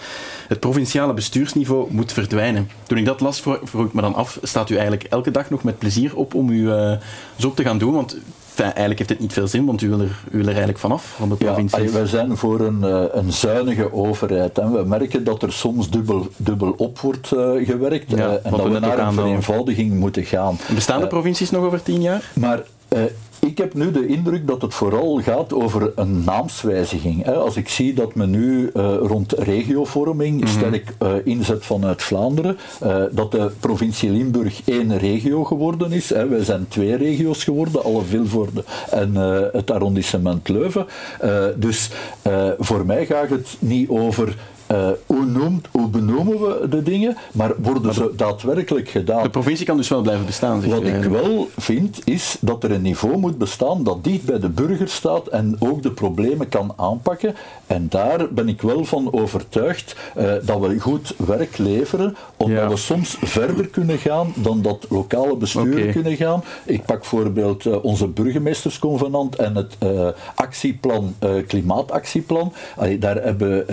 het 0.48 0.60
provinciale 0.60 1.14
bestuursniveau 1.14 1.86
moet 1.90 2.12
verdwijnen. 2.12 2.70
Toen 2.86 2.98
ik 2.98 3.04
dat 3.04 3.20
las, 3.20 3.40
vro- 3.40 3.60
vroeg 3.62 3.86
ik 3.86 3.92
me 3.92 4.00
dan 4.00 4.14
af: 4.14 4.38
staat 4.42 4.70
u 4.70 4.74
eigenlijk 4.74 5.04
elke 5.04 5.30
dag 5.30 5.50
nog 5.50 5.62
met 5.62 5.78
plezier 5.78 6.16
op 6.16 6.34
om 6.34 6.50
u 6.50 6.70
eh, 6.72 6.92
zo 7.36 7.54
te 7.54 7.62
gaan 7.62 7.78
doen? 7.78 7.92
Want 7.94 8.16
enfin, 8.58 8.64
eigenlijk 8.74 8.98
heeft 8.98 9.10
het 9.10 9.20
niet 9.20 9.32
veel 9.32 9.46
zin, 9.48 9.64
want 9.66 9.82
u 9.82 9.88
wil 9.88 10.00
er, 10.00 10.20
u 10.30 10.36
wil 10.36 10.40
er 10.40 10.46
eigenlijk 10.46 10.78
vanaf 10.78 11.14
van 11.16 11.28
de 11.28 11.34
Ja, 11.38 11.44
provincie. 11.44 11.90
wij 11.90 12.06
zijn 12.06 12.36
voor 12.36 12.60
een, 12.60 12.84
eh, 12.84 13.02
een 13.12 13.32
zuinige 13.32 13.92
overheid. 13.92 14.56
Hè. 14.56 14.70
We 14.70 14.84
merken 14.84 15.24
dat 15.24 15.42
er 15.42 15.52
soms 15.52 15.90
dubbel, 15.90 16.26
dubbel 16.36 16.74
op 16.76 16.98
wordt 16.98 17.32
eh, 17.32 17.50
gewerkt 17.66 18.10
Ja, 18.10 18.16
eh, 18.16 18.32
en 18.42 18.50
dat 18.50 18.62
we 18.62 18.78
naar 18.78 18.98
een 18.98 19.12
vereenvoudiging 19.12 19.92
moeten 19.94 20.24
gaan. 20.24 20.58
Bestaan 20.74 21.00
de 21.00 21.06
provincies 21.06 21.50
nog 21.50 21.64
over 21.64 21.82
tien 21.82 22.00
jaar? 22.00 22.30
maar 22.34 22.62
ik 23.40 23.58
heb 23.58 23.74
nu 23.74 23.90
de 23.90 24.06
indruk 24.06 24.46
dat 24.46 24.62
het 24.62 24.74
vooral 24.74 25.20
gaat 25.22 25.52
over 25.52 25.92
een 25.94 26.24
naamswijziging. 26.24 27.28
Als 27.28 27.56
ik 27.56 27.68
zie 27.68 27.94
dat 27.94 28.14
men 28.14 28.30
nu 28.30 28.70
eh, 28.74 28.94
rond 29.00 29.32
regiovorming 29.32 30.40
Mhm. 30.40 30.48
sterk 30.50 30.94
eh, 30.98 31.12
inzet 31.24 31.64
vanuit 31.64 32.02
Vlaanderen, 32.02 32.58
eh, 32.80 33.02
dat 33.10 33.30
de 33.32 33.50
provincie 33.60 34.10
Limburg 34.10 34.60
één 34.64 34.98
regio 34.98 35.44
geworden 35.44 35.92
is. 35.92 36.08
Wij 36.08 36.44
zijn 36.44 36.68
twee 36.68 36.96
regio's 36.96 37.44
geworden, 37.44 37.84
alle 37.84 38.04
Vilvoorde 38.04 38.64
en 38.90 39.14
het 39.52 39.70
arrondissement 39.70 40.48
Leuven. 40.48 40.86
Dus 41.56 41.90
voor 42.58 42.86
mij 42.86 43.06
gaat 43.06 43.30
het 43.30 43.56
niet 43.58 43.88
over 43.88 44.36
uh, 44.72 44.88
hoe, 45.06 45.24
noemt, 45.24 45.66
hoe 45.70 45.88
benoemen 45.88 46.40
we 46.40 46.68
de 46.68 46.82
dingen, 46.82 47.16
maar 47.32 47.52
worden 47.62 47.94
ze 47.94 48.12
daadwerkelijk 48.16 48.88
gedaan? 48.88 49.22
De 49.22 49.30
provincie 49.30 49.66
kan 49.66 49.76
dus 49.76 49.88
wel 49.88 50.02
blijven 50.02 50.26
bestaan. 50.26 50.68
Wat 50.70 50.82
ik 50.82 51.02
wel 51.02 51.48
vind, 51.56 52.00
is 52.04 52.36
dat 52.40 52.64
er 52.64 52.70
een 52.70 52.82
niveau 52.82 53.16
moet 53.16 53.38
bestaan 53.38 53.84
dat 53.84 54.04
dicht 54.04 54.24
bij 54.24 54.38
de 54.38 54.48
burger 54.48 54.88
staat 54.88 55.26
en 55.26 55.56
ook 55.58 55.82
de 55.82 55.90
problemen 55.90 56.48
kan 56.48 56.72
aanpakken. 56.76 57.34
En 57.66 57.86
daar 57.88 58.32
ben 58.32 58.48
ik 58.48 58.62
wel 58.62 58.84
van 58.84 59.12
overtuigd 59.12 59.96
uh, 60.16 60.32
dat 60.44 60.60
we 60.60 60.80
goed 60.80 61.14
werk 61.26 61.58
leveren, 61.58 62.16
omdat 62.36 62.70
we 62.70 62.76
soms 62.76 63.16
verder 63.20 63.68
kunnen 63.68 63.98
gaan 63.98 64.32
dan 64.34 64.62
dat 64.62 64.86
lokale 64.88 65.36
besturen 65.36 65.92
kunnen 65.92 66.16
gaan. 66.16 66.44
Ik 66.64 66.84
pak 66.84 66.98
bijvoorbeeld 66.98 67.64
uh, 67.64 67.84
onze 67.84 68.06
burgemeestersconvenant 68.06 69.36
en 69.36 69.56
het 69.56 69.76
actieplan, 70.34 71.14
klimaatactieplan. 71.46 72.52
Allee, 72.76 72.98
daar 72.98 73.22
hebben 73.22 73.66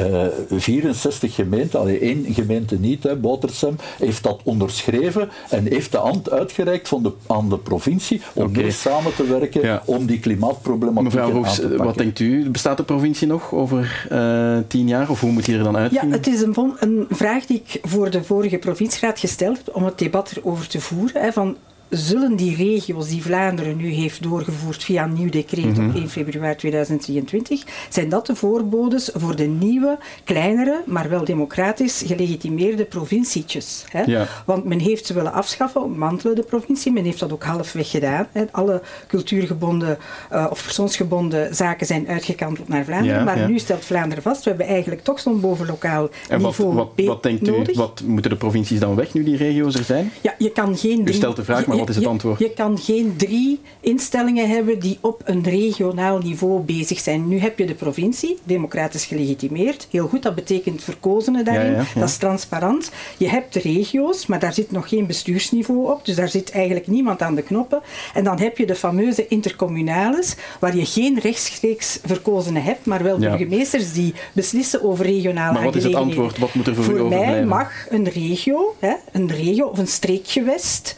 64 0.94 1.36
gemeenten, 1.36 1.80
alleen 1.80 2.00
één 2.00 2.26
gemeente 2.34 2.80
niet, 2.80 3.04
hè, 3.04 3.16
Botersem, 3.16 3.76
heeft 3.98 4.24
dat 4.24 4.42
onderschreven 4.44 5.30
en 5.50 5.66
heeft 5.66 5.92
de 5.92 5.98
hand 5.98 6.32
uitgereikt 6.32 6.88
van 6.88 7.04
de, 7.04 7.12
aan 7.28 7.50
de 7.50 7.58
provincie 7.58 8.22
om 8.34 8.44
okay. 8.44 8.64
mee 8.64 8.72
samen 8.72 9.16
te 9.16 9.28
werken 9.28 9.82
om 9.86 10.06
die 10.06 10.20
klimaatproblematiek 10.20 11.04
Mevrouw 11.04 11.32
Roos, 11.32 11.62
wat 11.78 11.98
denkt 11.98 12.20
u? 12.20 12.50
Bestaat 12.50 12.78
de 12.78 12.84
provincie 12.84 13.28
nog 13.28 13.54
over 13.54 14.08
uh, 14.12 14.58
tien 14.68 14.88
jaar? 14.88 15.10
Of 15.10 15.20
hoe 15.20 15.32
moet 15.32 15.46
die 15.46 15.58
er 15.58 15.64
dan 15.64 15.78
uitzien? 15.78 16.08
Ja, 16.08 16.16
het 16.16 16.28
is 16.28 16.42
een, 16.42 16.74
een, 16.80 17.06
vraag 17.10 17.46
die 17.46 17.64
ik 17.66 17.80
voor 17.82 18.10
de 18.10 18.24
vorige 18.24 18.58
provincieraad 18.58 19.20
gesteld 19.20 19.58
heb 19.58 19.76
om 19.76 19.86
het 19.86 19.98
debat 19.98 20.34
erover 20.36 20.68
te 20.68 20.82
voeren. 20.82 21.22
Hè, 21.22 21.32
van 21.32 21.58
zullen 21.90 22.36
die 22.36 22.56
regio's 22.56 23.10
die 23.10 23.22
Vlaanderen 23.22 23.78
nu 23.78 23.90
heeft 23.90 24.24
doorgevoerd 24.24 24.84
via 24.84 25.04
een 25.04 25.14
nieuw 25.14 25.30
decreet 25.30 25.78
op 25.78 25.78
1 25.78 25.88
mhm. 25.88 26.08
februari 26.08 26.56
2023, 26.56 27.64
zijn 27.90 28.10
dat 28.10 28.26
de 28.26 28.36
voorbodes 28.36 29.10
voor 29.14 29.36
de 29.36 29.46
nieuwe, 29.46 29.98
kleinere, 30.24 30.82
maar 30.86 31.10
wel 31.10 31.26
democratisch 31.26 32.04
gelegitimeerde 32.06 32.86
provincietjes? 32.86 33.86
Hè? 33.90 34.26
Want 34.46 34.66
men 34.66 34.80
heeft 34.80 35.06
ze 35.06 35.14
willen 35.14 35.34
afschaffen, 35.34 35.98
mantelen 35.98 36.36
de 36.36 36.44
provincie, 36.44 36.92
men 36.92 37.04
heeft 37.04 37.20
dat 37.20 37.34
ook 37.34 37.44
halfweg 37.44 37.90
gedaan. 37.90 38.28
Hè? 38.32 38.44
Alle 38.52 38.82
cultuurgebonden 39.08 39.98
uh, 40.34 40.48
of 40.50 40.64
persoonsgebonden 40.64 41.56
zaken 41.56 41.86
zijn 41.86 42.08
uitgekanteld 42.08 42.68
naar 42.68 42.86
Vlaanderen, 42.86 43.24
maar 43.24 43.50
nu 43.50 43.60
stelt 43.60 43.86
Vlaanderen 43.86 44.24
vast, 44.24 44.44
we 44.44 44.50
hebben 44.50 44.68
eigenlijk 44.68 45.04
toch 45.04 45.20
zo'n 45.20 45.40
bovenlokaal 45.40 46.10
en 46.30 46.42
niveau 46.42 46.74
wat, 46.74 46.92
wat, 46.96 47.06
wat 47.06 47.24
denkt 47.24 47.48
u, 47.48 47.74
wat 47.74 48.02
moeten 48.06 48.32
de 48.32 48.38
provincies 48.38 48.80
dan 48.80 48.96
weg 48.96 49.14
nu 49.14 49.24
die 49.24 49.38
regio's 49.38 49.76
er 49.76 49.84
zijn? 49.84 50.12
Ja, 50.22 50.36
je 50.38 50.52
kan 50.52 50.78
geen... 50.78 51.08
U 51.08 51.14
stelt 51.14 51.36
de 51.36 51.44
vraag, 51.44 51.66
maar 51.66 51.75
wat 51.78 51.90
is 51.90 51.96
het 51.96 52.06
antwoord? 52.06 52.40
Je, 52.40 52.50
kan 52.50 52.78
geen 52.78 53.14
drie 53.18 53.60
instellingen 53.80 54.50
hebben 54.50 54.80
die 54.80 54.98
op 55.02 55.22
een 55.26 55.44
regionaal 55.44 56.18
niveau 56.18 56.62
bezig 56.62 57.00
zijn. 57.00 57.28
Nu 57.28 57.40
heb 57.40 57.60
je 57.60 57.66
de 57.66 57.74
provincie, 57.74 58.38
democratisch 58.44 59.06
gelegitimeerd. 59.06 59.88
Heel 59.92 60.08
goed, 60.08 60.24
dat 60.24 60.36
betekent 60.36 60.84
verkozenen 60.84 61.46
daarin. 61.46 61.86
Dat 61.96 62.10
is 62.10 62.18
transparant. 62.18 62.92
Je 63.18 63.30
hebt 63.30 63.54
de 63.54 63.60
regio's, 63.60 64.26
maar 64.26 64.40
daar 64.40 64.54
zit 64.54 64.72
nog 64.72 64.90
geen 64.90 65.06
bestuursniveau 65.08 65.92
op. 65.92 66.06
Dus 66.06 66.16
daar 66.16 66.30
zit 66.30 66.52
eigenlijk 66.52 66.88
niemand 66.88 67.22
aan 67.22 67.36
de 67.36 67.42
knoppen. 67.42 67.82
En 68.14 68.24
dan 68.24 68.40
heb 68.40 68.58
je 68.58 68.66
de 68.66 68.76
fameuze 68.76 69.28
intercommunales, 69.28 70.36
waar 70.60 70.76
je 70.76 70.86
geen 70.86 71.20
rechtstreeks 71.20 72.00
verkozenen 72.06 72.64
hebt, 72.64 72.86
maar 72.86 73.04
wel 73.04 73.18
burgemeesters 73.18 73.94
die 73.94 74.14
beslissen 74.34 74.84
over 74.84 75.06
regionale 75.06 75.54
maar 75.54 75.64
wat 75.64 75.76
is 75.76 75.84
het 75.84 75.96
antwoord? 75.96 76.38
Wat 76.38 76.54
moet 76.54 76.68
er 76.68 76.76
voor, 76.76 76.84
voor 76.84 77.10
mij 77.10 77.46
mag 77.46 77.72
een 77.90 78.10
regio, 78.10 78.76
hè, 78.80 78.94
een 79.12 79.28
regio 79.28 79.68
of 79.68 79.78
een 79.78 79.88
streekgewest 79.88 80.96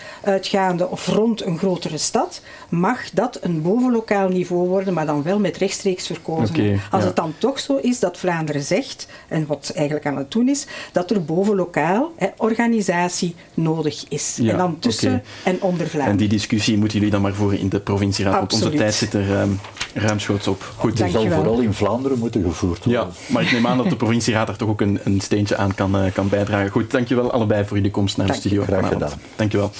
of 0.76 1.08
rond 1.08 1.46
een 1.46 1.58
grotere 1.58 1.98
stad, 1.98 2.42
mag 2.70 3.10
dat 3.10 3.40
een 3.42 3.62
bovenlokaal 3.62 4.30
niveau 4.30 4.68
worden, 4.68 4.94
maar 4.94 5.06
dan 5.06 5.24
wel 5.24 5.40
met 5.40 5.58
rechtstreeks 5.58 6.08
verkozen. 6.08 6.80
Als 6.92 7.04
het 7.04 7.16
dan 7.16 7.34
toch 7.38 7.60
zo 7.60 7.78
is 7.82 8.00
dat 8.00 8.18
Vlaanderen 8.18 8.64
zegt, 8.64 9.08
en 9.28 9.46
wat 9.46 9.72
eigenlijk 9.76 10.06
aan 10.06 10.18
het 10.18 10.32
doen 10.32 10.50
is, 10.50 10.66
dat 10.92 11.12
er 11.12 11.26
bovenlokaal 11.26 12.12
hè, 12.16 12.28
organisatie 12.38 13.36
nodig 13.54 14.06
is. 14.10 14.38
en 14.42 14.58
dan 14.58 14.80
tussen 14.80 15.24
en 15.44 15.62
onder 15.62 15.88
Vlaanderen. 15.88 16.12
En 16.12 16.18
die 16.18 16.28
discussie 16.28 16.78
moeten 16.78 16.98
jullie 16.98 17.14
dan 17.14 17.22
maar 17.22 17.34
voeren 17.34 17.60
in 17.60 17.70
de 17.70 17.80
provincieraad, 17.80 18.36
want 18.36 18.54
onze 18.54 18.70
tijd 18.70 18.94
zit 18.94 19.14
er 19.14 19.42
um, 19.42 19.60
ruimschoots 19.94 20.48
op. 20.48 20.74
Goed, 20.78 20.98
die 20.98 21.10
zal 21.10 21.30
vooral 21.30 21.60
in 21.60 21.74
Vlaanderen 21.74 22.20
moeten 22.20 22.44
gevoerd 22.44 22.86
worden. 22.86 23.04
Ja, 23.04 23.08
maar 23.28 23.44
ik 23.44 23.52
neem 23.52 23.68
aan 23.68 23.78
dat 23.78 23.90
de 23.90 23.96
provincieraad 23.96 24.50
er 24.50 24.58
toch 24.58 24.70
ook 24.70 24.82
een, 24.82 25.00
een 25.04 25.22
steentje 25.22 25.58
aan 25.58 25.76
kan, 25.76 26.04
uh, 26.06 26.12
kan 26.14 26.30
bijdragen. 26.30 26.70
Goed, 26.72 26.92
dankjewel 26.92 27.32
allebei 27.32 27.66
voor 27.66 27.78
jullie 27.78 27.92
komst 27.92 28.18
naar 28.18 28.28
de 28.28 28.34
studio. 28.34 28.64
Graag 28.64 28.88
gedaan. 28.88 29.12
Dankjewel. 29.36 29.72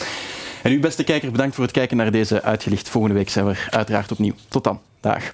En 0.68 0.74
u, 0.74 0.80
beste 0.80 1.04
kijker, 1.04 1.32
bedankt 1.32 1.56
voor 1.56 1.64
het 1.64 1.74
kijken 1.74 1.98
naar 1.98 2.12
deze 2.12 2.42
uitgelicht. 2.42 2.90
Volgende 2.90 3.16
week 3.16 3.30
zijn 3.30 3.46
we 3.46 3.52
er 3.52 3.68
uiteraard 3.70 4.12
opnieuw. 4.12 4.34
Tot 4.48 4.64
dan. 4.64 4.82
Dag. 5.00 5.34